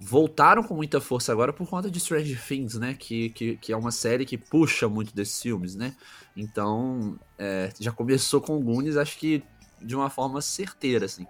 voltaram 0.00 0.64
com 0.64 0.74
muita 0.74 1.00
força 1.00 1.30
agora 1.30 1.52
por 1.52 1.68
conta 1.68 1.88
de 1.88 2.00
Stranger 2.00 2.44
Things, 2.44 2.74
né? 2.74 2.94
Que, 2.94 3.30
que, 3.30 3.56
que 3.56 3.72
é 3.72 3.76
uma 3.76 3.92
série 3.92 4.26
que 4.26 4.36
puxa 4.36 4.88
muito 4.88 5.14
desses 5.14 5.40
filmes, 5.40 5.76
né? 5.76 5.94
Então, 6.36 7.16
é, 7.38 7.70
já 7.78 7.92
começou 7.92 8.40
com 8.40 8.56
o 8.56 8.60
Goonies, 8.60 8.96
acho 8.96 9.16
que 9.16 9.44
de 9.80 9.94
uma 9.94 10.10
forma 10.10 10.42
certeira, 10.42 11.06
assim. 11.06 11.24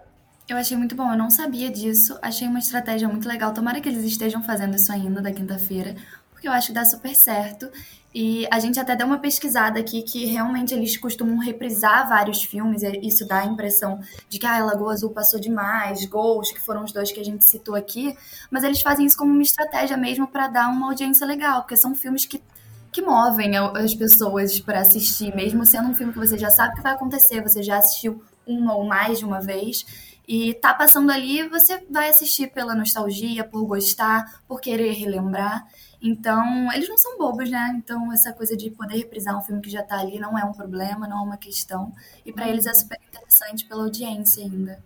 Eu 0.47 0.57
achei 0.57 0.75
muito 0.77 0.95
bom, 0.95 1.11
eu 1.11 1.17
não 1.17 1.29
sabia 1.29 1.69
disso. 1.69 2.17
Achei 2.21 2.47
uma 2.47 2.59
estratégia 2.59 3.07
muito 3.07 3.27
legal. 3.27 3.53
Tomara 3.53 3.79
que 3.81 3.89
eles 3.89 4.03
estejam 4.03 4.41
fazendo 4.41 4.75
isso 4.75 4.91
ainda 4.91 5.21
da 5.21 5.31
quinta-feira, 5.31 5.95
porque 6.37 6.47
eu 6.47 6.51
acho 6.51 6.67
que 6.67 6.73
dá 6.73 6.85
super 6.85 7.15
certo. 7.15 7.67
E 8.13 8.47
a 8.51 8.59
gente 8.59 8.79
até 8.79 8.95
deu 8.95 9.05
uma 9.05 9.17
pesquisada 9.17 9.79
aqui 9.79 10.01
que 10.03 10.25
realmente 10.25 10.73
eles 10.73 10.95
costumam 10.97 11.37
reprisar 11.37 12.07
vários 12.07 12.43
filmes, 12.43 12.81
isso 13.01 13.27
dá 13.27 13.39
a 13.39 13.45
impressão 13.45 13.99
de 14.29 14.39
que 14.39 14.45
ah, 14.45 14.63
Lagoa 14.63 14.93
Azul 14.93 15.09
passou 15.09 15.39
demais, 15.39 16.05
Ghost, 16.05 16.53
que 16.53 16.61
foram 16.61 16.83
os 16.83 16.91
dois 16.91 17.11
que 17.11 17.19
a 17.19 17.25
gente 17.25 17.47
citou 17.47 17.75
aqui, 17.75 18.15
mas 18.49 18.63
eles 18.63 18.81
fazem 18.81 19.05
isso 19.05 19.17
como 19.17 19.31
uma 19.31 19.41
estratégia 19.41 19.97
mesmo 19.97 20.27
para 20.27 20.47
dar 20.47 20.69
uma 20.69 20.87
audiência 20.87 21.27
legal, 21.27 21.61
porque 21.61 21.75
são 21.75 21.93
filmes 21.95 22.25
que 22.25 22.41
que 22.89 23.01
movem 23.01 23.55
as 23.57 23.93
pessoas 23.93 24.59
para 24.59 24.79
assistir, 24.79 25.35
mesmo 25.35 25.63
sendo 25.65 25.89
um 25.89 25.93
filme 25.93 26.11
que 26.11 26.17
você 26.17 26.37
já 26.37 26.49
sabe 26.49 26.75
que 26.75 26.81
vai 26.81 26.93
acontecer, 26.93 27.43
você 27.43 27.61
já 27.61 27.77
assistiu 27.77 28.23
uma 28.47 28.73
ou 28.75 28.85
mais 28.85 29.19
de 29.19 29.25
uma 29.25 29.39
vez, 29.39 29.85
e 30.27 30.53
tá 30.55 30.73
passando 30.73 31.09
ali, 31.09 31.47
você 31.47 31.85
vai 31.89 32.09
assistir 32.09 32.47
pela 32.51 32.75
nostalgia, 32.75 33.45
por 33.45 33.65
gostar, 33.65 34.41
por 34.45 34.59
querer 34.59 34.91
relembrar. 34.91 35.65
Então, 36.01 36.71
eles 36.73 36.87
não 36.87 36.97
são 36.97 37.17
bobos, 37.17 37.49
né? 37.49 37.73
Então, 37.77 38.11
essa 38.13 38.31
coisa 38.31 38.55
de 38.55 38.69
poder 38.69 38.97
reprisar 38.97 39.37
um 39.37 39.41
filme 39.41 39.61
que 39.61 39.69
já 39.69 39.81
tá 39.81 39.99
ali 39.99 40.19
não 40.19 40.37
é 40.37 40.43
um 40.45 40.53
problema, 40.53 41.07
não 41.07 41.19
é 41.19 41.21
uma 41.21 41.37
questão. 41.37 41.91
E 42.25 42.31
para 42.31 42.47
eles 42.47 42.65
é 42.65 42.73
super 42.73 42.99
interessante 43.07 43.65
pela 43.65 43.83
audiência 43.83 44.43
ainda. 44.43 44.79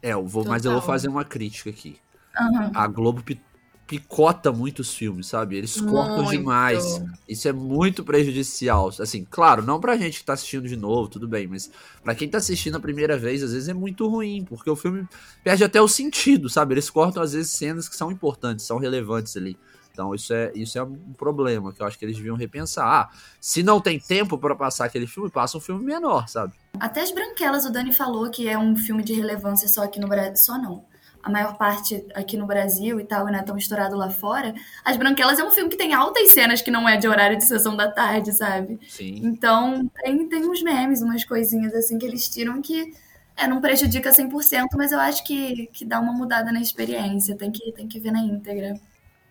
É, 0.00 0.12
eu 0.12 0.24
vou, 0.26 0.44
mas 0.44 0.64
eu 0.64 0.72
vou 0.72 0.80
fazer 0.80 1.08
uma 1.08 1.24
crítica 1.24 1.70
aqui. 1.70 1.98
Aham. 2.38 2.70
A 2.72 2.86
Globo 2.86 3.22
pi- 3.22 3.40
picota 3.88 4.52
muito 4.52 4.80
os 4.80 4.94
filmes, 4.94 5.26
sabe? 5.26 5.56
Eles 5.56 5.80
cortam 5.80 6.22
Muito. 6.22 6.30
demais. 6.30 7.02
Isso 7.28 7.48
é 7.48 7.52
muito 7.52 8.04
prejudicial. 8.04 8.90
Assim, 9.00 9.26
claro, 9.28 9.62
não 9.62 9.80
pra 9.80 9.96
gente 9.96 10.20
que 10.20 10.24
tá 10.24 10.34
assistindo 10.34 10.68
de 10.68 10.76
novo, 10.76 11.08
tudo 11.08 11.26
bem, 11.26 11.48
mas 11.48 11.70
pra 12.04 12.14
quem 12.14 12.28
tá 12.28 12.38
assistindo 12.38 12.76
a 12.76 12.80
primeira 12.80 13.18
vez, 13.18 13.42
às 13.42 13.52
vezes 13.52 13.68
é 13.68 13.74
muito 13.74 14.06
ruim, 14.06 14.44
porque 14.44 14.70
o 14.70 14.76
filme 14.76 15.06
perde 15.42 15.64
até 15.64 15.80
o 15.82 15.88
sentido, 15.88 16.48
sabe? 16.48 16.74
Eles 16.74 16.88
cortam, 16.88 17.22
às 17.22 17.32
vezes, 17.32 17.50
cenas 17.50 17.88
que 17.88 17.96
são 17.96 18.12
importantes, 18.12 18.64
são 18.66 18.78
relevantes 18.78 19.36
ali. 19.36 19.58
Então, 19.98 20.14
isso 20.14 20.32
é, 20.32 20.52
isso 20.54 20.78
é 20.78 20.82
um 20.84 21.12
problema 21.14 21.72
que 21.72 21.82
eu 21.82 21.86
acho 21.86 21.98
que 21.98 22.04
eles 22.04 22.16
deviam 22.16 22.36
repensar. 22.36 22.86
Ah, 22.86 23.10
se 23.40 23.64
não 23.64 23.80
tem 23.80 23.98
tempo 23.98 24.38
pra 24.38 24.54
passar 24.54 24.84
aquele 24.84 25.08
filme, 25.08 25.28
passa 25.28 25.58
um 25.58 25.60
filme 25.60 25.84
menor, 25.84 26.28
sabe? 26.28 26.52
Até 26.78 27.00
as 27.00 27.10
Branquelas, 27.10 27.66
o 27.66 27.72
Dani 27.72 27.92
falou 27.92 28.30
que 28.30 28.48
é 28.48 28.56
um 28.56 28.76
filme 28.76 29.02
de 29.02 29.12
relevância 29.12 29.66
só 29.66 29.82
aqui 29.82 29.98
no 29.98 30.06
Brasil. 30.06 30.36
Só 30.36 30.56
não. 30.56 30.84
A 31.20 31.28
maior 31.28 31.58
parte 31.58 32.06
aqui 32.14 32.36
no 32.36 32.46
Brasil 32.46 33.00
e 33.00 33.04
tal, 33.04 33.28
e 33.28 33.32
não 33.32 33.40
é 33.40 33.42
tão 33.42 33.58
estourado 33.58 33.96
lá 33.96 34.08
fora. 34.08 34.54
As 34.84 34.96
Branquelas 34.96 35.40
é 35.40 35.42
um 35.42 35.50
filme 35.50 35.68
que 35.68 35.76
tem 35.76 35.92
altas 35.92 36.30
cenas 36.30 36.62
que 36.62 36.70
não 36.70 36.88
é 36.88 36.96
de 36.96 37.08
horário 37.08 37.36
de 37.36 37.44
sessão 37.44 37.76
da 37.76 37.90
tarde, 37.90 38.32
sabe? 38.32 38.78
Sim. 38.88 39.20
Então, 39.24 39.90
tem, 40.00 40.28
tem 40.28 40.48
uns 40.48 40.62
memes, 40.62 41.02
umas 41.02 41.24
coisinhas 41.24 41.74
assim 41.74 41.98
que 41.98 42.06
eles 42.06 42.28
tiram 42.28 42.62
que 42.62 42.94
é, 43.36 43.48
não 43.48 43.60
prejudica 43.60 44.12
100%, 44.12 44.68
mas 44.76 44.92
eu 44.92 45.00
acho 45.00 45.24
que, 45.24 45.66
que 45.72 45.84
dá 45.84 45.98
uma 45.98 46.12
mudada 46.12 46.52
na 46.52 46.60
experiência. 46.60 47.34
Tem 47.34 47.50
que, 47.50 47.72
tem 47.72 47.88
que 47.88 47.98
ver 47.98 48.12
na 48.12 48.20
íntegra. 48.20 48.80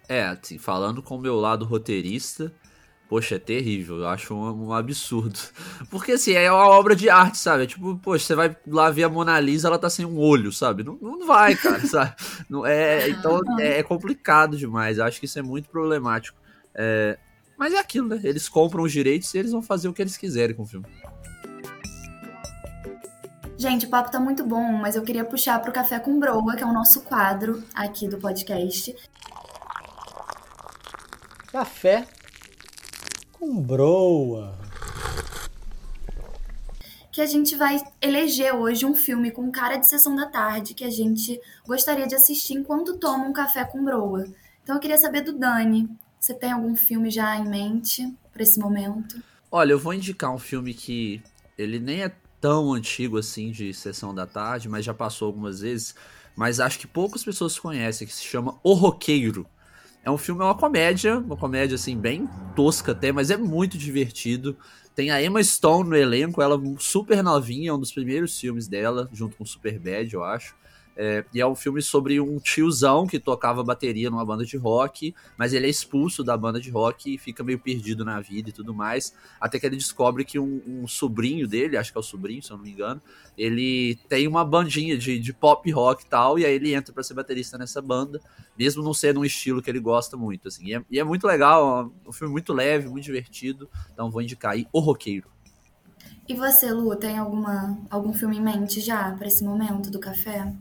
É, 0.10 0.24
assim, 0.24 0.58
falando 0.58 1.02
com 1.02 1.15
o 1.15 1.22
meu 1.22 1.36
lado 1.36 1.65
roteirista, 1.65 2.54
poxa, 3.10 3.36
é 3.36 3.39
terrível. 3.39 3.98
Eu 3.98 4.08
acho 4.08 4.34
um, 4.34 4.67
um 4.67 4.74
absurdo. 4.74 5.38
Porque, 5.91 6.13
assim, 6.13 6.34
é 6.34 6.52
uma 6.52 6.67
obra 6.67 6.96
de 6.96 7.10
arte, 7.10 7.38
sabe? 7.38 7.63
É 7.63 7.67
tipo, 7.67 7.98
poxa, 7.98 8.26
você 8.26 8.36
vai 8.36 8.56
lá 8.65 8.89
ver 8.89 9.04
a 9.04 9.10
Mona 9.10 9.39
Lisa, 9.39 9.67
ela 9.67 9.78
tá 9.78 9.89
sem 9.89 10.06
um 10.06 10.17
olho, 10.17 10.52
sabe? 10.52 10.84
Não, 10.84 10.98
não 11.02 11.26
vai, 11.26 11.56
cara, 11.56 11.82
sabe? 11.88 12.15
Não, 12.50 12.65
é, 12.65 13.10
então, 13.10 13.41
é, 13.60 13.80
é 13.80 13.84
complicado 13.84 14.56
demais. 14.56 14.98
Eu 14.98 15.06
acho 15.06 15.20
que 15.20 15.26
isso 15.26 15.39
é 15.39 15.41
muito 15.41 15.70
problemático. 15.70 16.39
É, 16.74 17.17
mas 17.58 17.74
é 17.74 17.80
aquilo, 17.80 18.08
né? 18.08 18.22
Eles 18.24 18.48
compram 18.48 18.84
os 18.84 18.91
direitos 18.91 19.34
e 19.34 19.38
eles 19.38 19.52
vão 19.52 19.62
fazer 19.62 19.89
o 19.89 19.93
que 19.93 20.02
eles 20.02 20.15
quiserem 20.15 20.56
com 20.56 20.63
o 20.63 20.67
filme. 20.67 20.86
Gente, 23.58 23.88
o 23.88 23.89
papo 23.89 24.12
tá 24.12 24.20
muito 24.20 24.46
bom, 24.46 24.74
mas 24.74 24.96
eu 24.96 25.02
queria 25.02 25.26
puxar 25.26 25.60
pro 25.60 25.72
Café 25.72 25.98
com 26.00 26.20
Broa, 26.20 26.56
que 26.56 26.63
é 26.63 26.65
o 26.65 26.72
nosso 26.72 27.02
quadro 27.02 27.63
aqui 27.74 28.08
do 28.08 28.20
podcast. 28.20 28.96
Café 31.58 32.08
com 33.32 33.60
broa. 33.60 34.60
Que 37.12 37.20
a 37.20 37.26
gente 37.26 37.56
vai 37.56 37.82
eleger 38.00 38.54
hoje 38.54 38.86
um 38.86 38.93
filme 38.93 39.32
com 39.32 39.52
cara 39.52 39.78
de 39.78 39.89
sessão 39.89 40.15
da 40.15 40.28
tarde 40.28 40.76
que 40.76 40.84
a 40.84 40.91
gente 40.91 41.41
gostaria 41.65 42.06
de 42.06 42.13
assistir 42.13 42.54
enquanto 42.54 43.00
toma 43.00 43.26
um 43.26 43.34
café 43.34 43.65
com 43.65 43.84
broa. 43.84 44.28
Então 44.62 44.76
eu 44.76 44.80
queria 44.80 45.00
saber 45.00 45.22
do 45.22 45.34
Dani. 45.34 45.89
Você 46.20 46.36
tem 46.36 46.52
algum 46.52 46.76
filme 46.76 47.10
já 47.10 47.36
em 47.36 47.50
mente 47.50 48.15
para 48.32 48.43
esse 48.43 48.60
momento? 48.60 49.20
Olha, 49.50 49.72
eu 49.72 49.80
vou 49.80 49.96
indicar 49.96 50.32
um 50.32 50.38
filme 50.38 50.76
que 50.76 51.24
ele 51.58 51.80
nem 51.80 52.04
é 52.04 52.12
tão 52.39 52.72
antigo 52.72 53.17
assim 53.17 53.50
de 53.50 53.74
sessão 53.74 54.13
da 54.13 54.28
tarde, 54.28 54.70
mas 54.70 54.86
já 54.86 54.93
passou 54.93 55.26
algumas 55.26 55.62
vezes. 55.62 55.96
Mas 56.36 56.60
acho 56.60 56.78
que 56.78 56.86
poucas 56.86 57.24
pessoas 57.24 57.58
conhecem, 57.58 58.06
que 58.06 58.13
se 58.13 58.26
chama 58.26 58.60
O 58.62 58.74
Roqueiro. 58.74 59.48
É 60.08 60.10
um 60.10 60.17
filme, 60.17 60.39
é 60.39 60.46
uma 60.46 60.56
comédia, 60.56 61.17
uma 61.20 61.36
comédia 61.36 61.76
assim, 61.76 61.98
bem 61.98 62.30
tosca 62.56 62.93
até, 62.93 63.12
mas 63.12 63.30
é 63.30 63.36
muito 63.36 63.78
divertido. 63.78 64.58
Tem 64.96 65.12
a 65.12 65.22
Emma 65.22 65.43
Stone 65.43 65.89
no 65.89 65.98
elenco, 65.98 66.41
ela 66.41 66.58
super 66.80 67.22
novinha, 67.22 67.72
é 67.72 67.74
um 67.74 67.78
dos 67.78 67.91
primeiros 67.91 68.39
filmes 68.39 68.70
dela, 68.70 69.10
junto 69.12 69.36
com 69.36 69.43
Super 69.43 69.78
Bad, 69.78 70.13
eu 70.13 70.24
acho. 70.24 70.56
É, 70.99 71.23
e 71.31 71.39
é 71.39 71.45
um 71.45 71.53
filme 71.53 71.79
sobre 71.79 72.19
um 72.19 72.39
tiozão 72.39 73.05
que 73.05 73.19
tocava 73.19 73.63
bateria 73.63 74.10
numa 74.10 74.25
banda 74.25 74.43
de 74.43 74.57
rock, 74.57 75.13
mas 75.38 75.53
ele 75.53 75.67
é 75.67 75.69
expulso 75.69 76.23
da 76.23 76.36
banda 76.36 76.60
de 76.60 76.71
rock 76.71 77.13
e 77.13 77.19
fica 77.19 77.43
meio 77.43 77.60
perdido 77.60 78.03
na 78.03 78.19
vida 78.19 78.49
e 78.49 78.51
tudo 78.51 78.73
mais. 78.73 79.13
Até 79.39 79.60
que 79.60 79.67
ele 79.67 79.75
descobre 79.75 80.25
que 80.25 80.39
um, 80.39 80.60
um 80.65 80.88
sobrinho 80.88 81.47
dele, 81.47 81.77
acho 81.77 81.91
que 81.91 81.97
é 81.99 82.01
o 82.01 82.03
sobrinho, 82.03 82.41
se 82.41 82.51
eu 82.51 82.57
não 82.57 82.63
me 82.63 82.71
engano, 82.71 82.99
ele 83.38 83.99
tem 84.10 84.27
uma 84.27 84.43
bandinha 84.43 84.97
de, 84.97 85.19
de 85.19 85.31
pop 85.31 85.69
rock 85.69 86.03
e 86.03 86.07
tal, 86.07 86.39
e 86.39 86.45
aí 86.45 86.53
ele 86.55 86.73
entra 86.73 86.91
para 86.91 87.03
ser 87.03 87.13
baterista 87.13 87.60
nessa 87.60 87.79
banda, 87.79 88.19
mesmo 88.57 88.81
não 88.81 88.93
sendo 88.93 89.19
um 89.19 89.25
estilo 89.25 89.62
que 89.62 89.69
ele 89.69 89.79
gosta 89.79 90.17
muito. 90.17 90.47
Assim. 90.47 90.65
E, 90.65 90.73
é, 90.73 90.83
e 90.89 90.99
é 90.99 91.03
muito 91.03 91.27
legal, 91.27 91.93
é 92.03 92.10
um 92.10 92.12
filme 92.12 92.31
muito 92.31 92.51
leve, 92.53 92.89
muito 92.89 93.03
divertido. 93.03 93.69
Então 93.93 94.10
vou 94.10 94.23
indicar 94.23 94.53
aí 94.53 94.65
O 94.73 94.79
Roqueiro. 94.79 95.29
E 96.27 96.33
você, 96.33 96.71
Lu, 96.71 96.95
tem 96.95 97.17
alguma, 97.19 97.77
algum 97.89 98.12
filme 98.13 98.38
em 98.38 98.41
mente 98.41 98.81
já 98.81 99.12
para 99.12 99.27
esse 99.27 99.43
momento 99.43 99.91
do 99.91 99.99
café? 99.99 100.51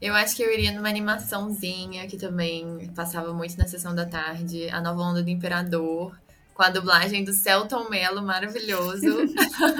Eu 0.00 0.14
acho 0.14 0.34
que 0.34 0.42
eu 0.42 0.52
iria 0.52 0.72
numa 0.72 0.88
animaçãozinha 0.88 2.06
que 2.06 2.16
também 2.16 2.90
passava 2.94 3.34
muito 3.34 3.58
na 3.58 3.66
sessão 3.66 3.94
da 3.94 4.06
tarde, 4.06 4.68
A 4.70 4.80
Nova 4.80 5.02
Onda 5.02 5.22
do 5.22 5.28
Imperador, 5.28 6.18
com 6.54 6.62
a 6.62 6.70
dublagem 6.70 7.22
do 7.22 7.32
Celton 7.32 7.88
Mello, 7.90 8.22
maravilhoso. 8.22 9.06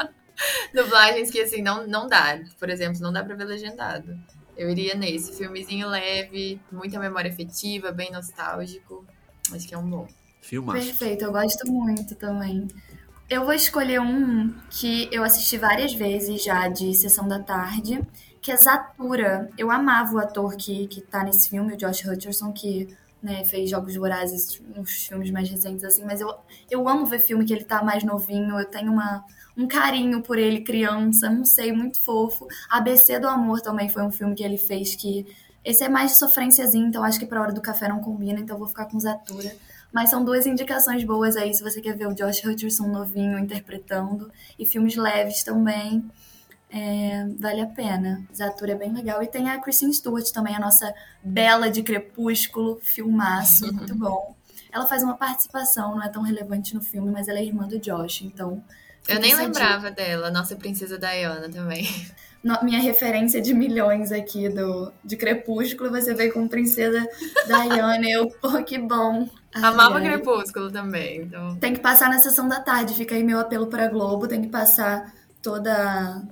Dublagens 0.74 1.30
que, 1.30 1.40
assim, 1.40 1.62
não, 1.62 1.87
não 1.87 2.06
dá. 2.06 2.40
Por 2.59 2.68
exemplo, 2.68 3.00
não 3.00 3.12
dá 3.12 3.24
pra 3.24 3.35
ver 3.35 3.44
legendado. 3.44 4.18
Eu 4.56 4.70
iria 4.70 4.94
nesse. 4.94 5.37
Filmezinho 5.37 5.88
leve, 5.88 6.61
muita 6.70 6.98
memória 6.98 7.30
afetiva, 7.30 7.90
bem 7.92 8.11
nostálgico. 8.11 9.06
Acho 9.52 9.66
que 9.66 9.74
é 9.74 9.78
um 9.78 9.88
bom. 9.88 10.06
Filmaço. 10.40 10.85
Perfeito, 10.87 11.24
eu 11.24 11.33
gosto 11.33 11.70
muito 11.70 12.14
também. 12.14 12.66
Eu 13.30 13.44
vou 13.44 13.54
escolher 13.54 14.00
um 14.00 14.52
que 14.68 15.08
eu 15.12 15.22
assisti 15.22 15.56
várias 15.56 15.94
vezes 15.94 16.42
já 16.42 16.66
de 16.66 16.92
Sessão 16.92 17.28
da 17.28 17.38
Tarde, 17.38 18.02
que 18.42 18.50
é 18.50 18.56
Zatura. 18.56 19.48
Eu 19.56 19.70
amava 19.70 20.16
o 20.16 20.18
ator 20.18 20.56
que, 20.56 20.88
que 20.88 21.00
tá 21.00 21.22
nesse 21.22 21.48
filme, 21.48 21.72
o 21.72 21.76
Josh 21.76 22.04
Hutcherson, 22.04 22.52
que 22.52 22.92
né, 23.22 23.44
fez 23.44 23.70
Jogos 23.70 23.94
Vorazes, 23.94 24.60
uns 24.76 25.06
filmes 25.06 25.30
mais 25.30 25.48
recentes 25.48 25.84
assim, 25.84 26.04
mas 26.04 26.20
eu, 26.20 26.34
eu 26.68 26.88
amo 26.88 27.06
ver 27.06 27.20
filme 27.20 27.44
que 27.44 27.52
ele 27.52 27.62
tá 27.62 27.84
mais 27.84 28.02
novinho, 28.02 28.58
eu 28.58 28.64
tenho 28.64 28.90
uma, 28.90 29.24
um 29.56 29.68
carinho 29.68 30.22
por 30.22 30.36
ele, 30.36 30.62
criança, 30.62 31.30
não 31.30 31.44
sei, 31.44 31.70
muito 31.70 32.00
fofo. 32.02 32.48
ABC 32.68 33.20
do 33.20 33.28
Amor 33.28 33.60
também 33.60 33.88
foi 33.88 34.02
um 34.02 34.10
filme 34.10 34.34
que 34.34 34.42
ele 34.42 34.58
fez 34.58 34.96
que. 34.96 35.24
Esse 35.64 35.84
é 35.84 35.88
mais 35.88 36.12
de 36.12 36.18
sofrênciazinho, 36.18 36.88
então 36.88 37.04
acho 37.04 37.20
que 37.20 37.26
pra 37.26 37.42
hora 37.42 37.52
do 37.52 37.60
café 37.60 37.86
não 37.86 38.00
combina, 38.00 38.40
então 38.40 38.58
vou 38.58 38.66
ficar 38.66 38.86
com 38.86 38.98
Zatura. 38.98 39.54
Mas 39.92 40.11
são 40.11 40.24
duas 40.24 40.46
indicações 40.46 41.03
boas 41.05 41.37
aí, 41.37 41.53
se 41.53 41.62
você 41.62 41.81
quer 41.81 41.96
ver 41.96 42.07
o 42.07 42.14
Josh 42.14 42.44
Hutcherson 42.44 42.87
novinho 42.87 43.38
interpretando. 43.38 44.31
E 44.59 44.64
filmes 44.64 44.96
leves 44.96 45.42
também. 45.42 46.09
É, 46.72 47.26
vale 47.38 47.61
a 47.61 47.66
pena. 47.66 48.24
Zatura 48.35 48.72
é 48.72 48.74
bem 48.76 48.92
legal. 48.92 49.22
E 49.22 49.26
tem 49.26 49.50
a 49.50 49.61
Kristen 49.61 49.92
Stewart 49.92 50.31
também, 50.31 50.55
a 50.55 50.61
nossa 50.61 50.94
bela 51.22 51.68
de 51.68 51.83
crepúsculo, 51.83 52.79
filmaço, 52.81 53.66
muito 53.74 53.94
bom. 53.94 54.37
Ela 54.72 54.87
faz 54.87 55.03
uma 55.03 55.16
participação, 55.16 55.96
não 55.96 56.03
é 56.03 56.09
tão 56.09 56.22
relevante 56.22 56.74
no 56.74 56.81
filme, 56.81 57.11
mas 57.11 57.26
ela 57.26 57.40
é 57.40 57.44
irmã 57.44 57.66
do 57.66 57.79
Josh, 57.79 58.22
então. 58.22 58.62
Eu 59.09 59.18
nem 59.18 59.35
lembrava 59.35 59.90
dela, 59.90 60.31
nossa 60.31 60.55
princesa 60.55 60.96
Diana 60.96 61.48
também. 61.48 61.85
Minha 62.62 62.81
referência 62.81 63.40
de 63.40 63.53
milhões 63.53 64.11
aqui 64.12 64.48
do, 64.48 64.90
de 65.05 65.16
Crepúsculo, 65.16 65.90
você 65.90 66.14
veio 66.14 66.33
com 66.33 66.48
Princesa 66.48 67.07
Diana. 67.46 68.09
eu, 68.09 68.31
pô, 68.31 68.62
que 68.62 68.79
bom. 68.79 69.29
Amava 69.55 69.98
ai. 69.98 70.05
Crepúsculo 70.05 70.70
também. 70.70 71.22
Então... 71.22 71.57
Tem 71.57 71.74
que 71.74 71.81
passar 71.81 72.09
na 72.09 72.18
sessão 72.18 72.48
da 72.48 72.61
tarde, 72.61 72.94
fica 72.94 73.14
aí 73.14 73.22
meu 73.22 73.38
apelo 73.38 73.66
para 73.66 73.88
Globo, 73.88 74.26
tem 74.26 74.40
que 74.40 74.48
passar 74.48 75.12
toda 75.42 76.22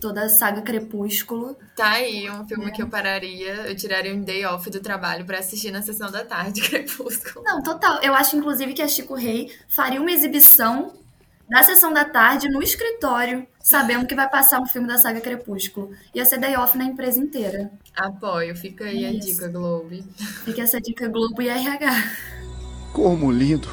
toda 0.00 0.22
a 0.22 0.28
saga 0.28 0.62
Crepúsculo. 0.62 1.56
Tá 1.76 1.90
aí 1.90 2.28
um 2.30 2.46
filme 2.48 2.66
é. 2.66 2.70
que 2.70 2.82
eu 2.82 2.88
pararia, 2.88 3.66
eu 3.66 3.76
tiraria 3.76 4.14
um 4.14 4.22
day 4.22 4.44
off 4.46 4.68
do 4.70 4.80
trabalho 4.80 5.24
para 5.26 5.38
assistir 5.38 5.70
na 5.70 5.82
sessão 5.82 6.10
da 6.10 6.24
tarde, 6.24 6.62
Crepúsculo. 6.68 7.44
Não, 7.44 7.62
total. 7.62 8.00
Eu 8.02 8.14
acho, 8.14 8.36
inclusive, 8.36 8.72
que 8.72 8.82
a 8.82 8.88
Chico 8.88 9.14
Rei 9.14 9.52
faria 9.68 10.00
uma 10.00 10.10
exibição 10.10 10.99
na 11.50 11.64
sessão 11.64 11.92
da 11.92 12.04
tarde, 12.04 12.48
no 12.48 12.62
escritório, 12.62 13.44
sabendo 13.60 14.06
que 14.06 14.14
vai 14.14 14.30
passar 14.30 14.60
um 14.60 14.66
filme 14.66 14.86
da 14.86 14.96
saga 14.98 15.20
Crepúsculo. 15.20 15.90
Ia 16.14 16.24
ser 16.24 16.38
day 16.38 16.56
off 16.56 16.78
na 16.78 16.84
empresa 16.84 17.18
inteira. 17.18 17.72
Apoio, 17.96 18.56
fica 18.56 18.84
aí 18.84 19.04
Isso. 19.04 19.28
a 19.28 19.32
dica, 19.32 19.48
Globo. 19.48 19.90
Fica 20.44 20.62
essa 20.62 20.80
dica 20.80 21.08
Globo 21.08 21.42
e 21.42 21.48
RH. 21.48 21.90
Como 22.92 23.32
lindo. 23.32 23.68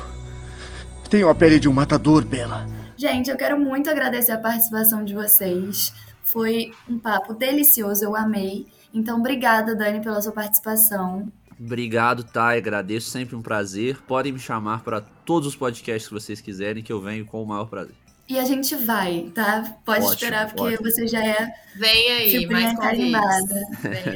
Tenho 1.08 1.30
a 1.30 1.36
pele 1.36 1.60
de 1.60 1.70
um 1.70 1.74
matador, 1.74 2.26
Bela. 2.26 2.68
Gente, 2.98 3.30
eu 3.30 3.38
quero 3.38 3.60
muito 3.60 3.90
agradecer 3.90 4.32
a 4.32 4.40
participação 4.40 5.06
de 5.06 5.14
vocês. 5.14 5.94
Foi 6.24 6.74
um 6.90 6.98
papo 6.98 7.34
delicioso, 7.34 8.04
eu 8.04 8.16
amei. 8.16 8.66
Então, 8.92 9.20
obrigada, 9.20 9.76
Dani, 9.76 10.02
pela 10.02 10.20
sua 10.20 10.32
participação. 10.32 11.32
Obrigado, 11.60 12.24
Thay. 12.24 12.60
Agradeço, 12.60 13.10
sempre 13.10 13.36
um 13.36 13.42
prazer. 13.42 13.98
Podem 14.08 14.32
me 14.32 14.40
chamar 14.40 14.84
para 14.84 15.02
todos 15.02 15.48
os 15.48 15.56
podcasts 15.56 16.08
que 16.08 16.14
vocês 16.14 16.40
quiserem, 16.40 16.84
que 16.84 16.94
eu 16.94 17.02
venho 17.02 17.26
com 17.26 17.42
o 17.42 17.46
maior 17.46 17.66
prazer. 17.66 17.96
E 18.30 18.38
a 18.38 18.44
gente 18.44 18.76
vai, 18.76 19.32
tá? 19.34 19.78
Pode 19.86 20.02
ótimo, 20.02 20.14
esperar, 20.14 20.48
porque 20.54 20.76
ótimo. 20.76 20.92
você 20.92 21.08
já 21.08 21.26
é. 21.26 21.48
Vem 21.76 22.12
aí, 22.12 22.46
mais 22.48 22.78
carimbada. 22.78 23.62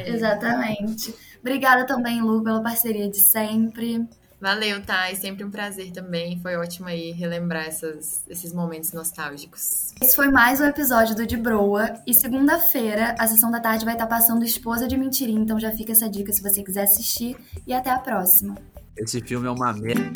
Exatamente. 0.06 1.16
Obrigada 1.40 1.86
também, 1.86 2.22
Lu, 2.22 2.44
pela 2.44 2.62
parceria 2.62 3.10
de 3.10 3.20
sempre. 3.20 4.06
Valeu, 4.42 4.82
Thay. 4.82 5.16
Sempre 5.16 5.44
um 5.46 5.52
prazer 5.52 5.92
também. 5.92 6.40
Foi 6.42 6.56
ótimo 6.56 6.88
aí 6.88 7.12
relembrar 7.12 7.68
essas, 7.68 8.24
esses 8.28 8.52
momentos 8.52 8.92
nostálgicos. 8.92 9.94
Esse 10.02 10.16
foi 10.16 10.30
mais 10.30 10.60
um 10.60 10.66
episódio 10.66 11.16
do 11.16 11.28
De 11.28 11.38
Broa. 11.38 11.94
E 12.08 12.14
segunda-feira, 12.14 13.16
a 13.20 13.28
sessão 13.28 13.52
da 13.52 13.60
tarde 13.60 13.86
vai 13.86 13.94
estar 13.94 14.08
passando 14.08 14.44
Esposa 14.44 14.88
de 14.88 14.98
Mentirinha. 14.98 15.42
Então 15.42 15.60
já 15.60 15.72
fica 15.72 15.92
essa 15.92 16.10
dica 16.10 16.34
se 16.34 16.42
você 16.42 16.64
quiser 16.64 16.84
assistir. 16.84 17.38
E 17.68 17.74
até 17.74 17.92
a 17.92 18.00
próxima. 18.00 18.58
Esse 18.98 19.22
filme 19.22 19.46
é 19.46 19.52
uma 19.52 19.74
merda. 19.74 20.12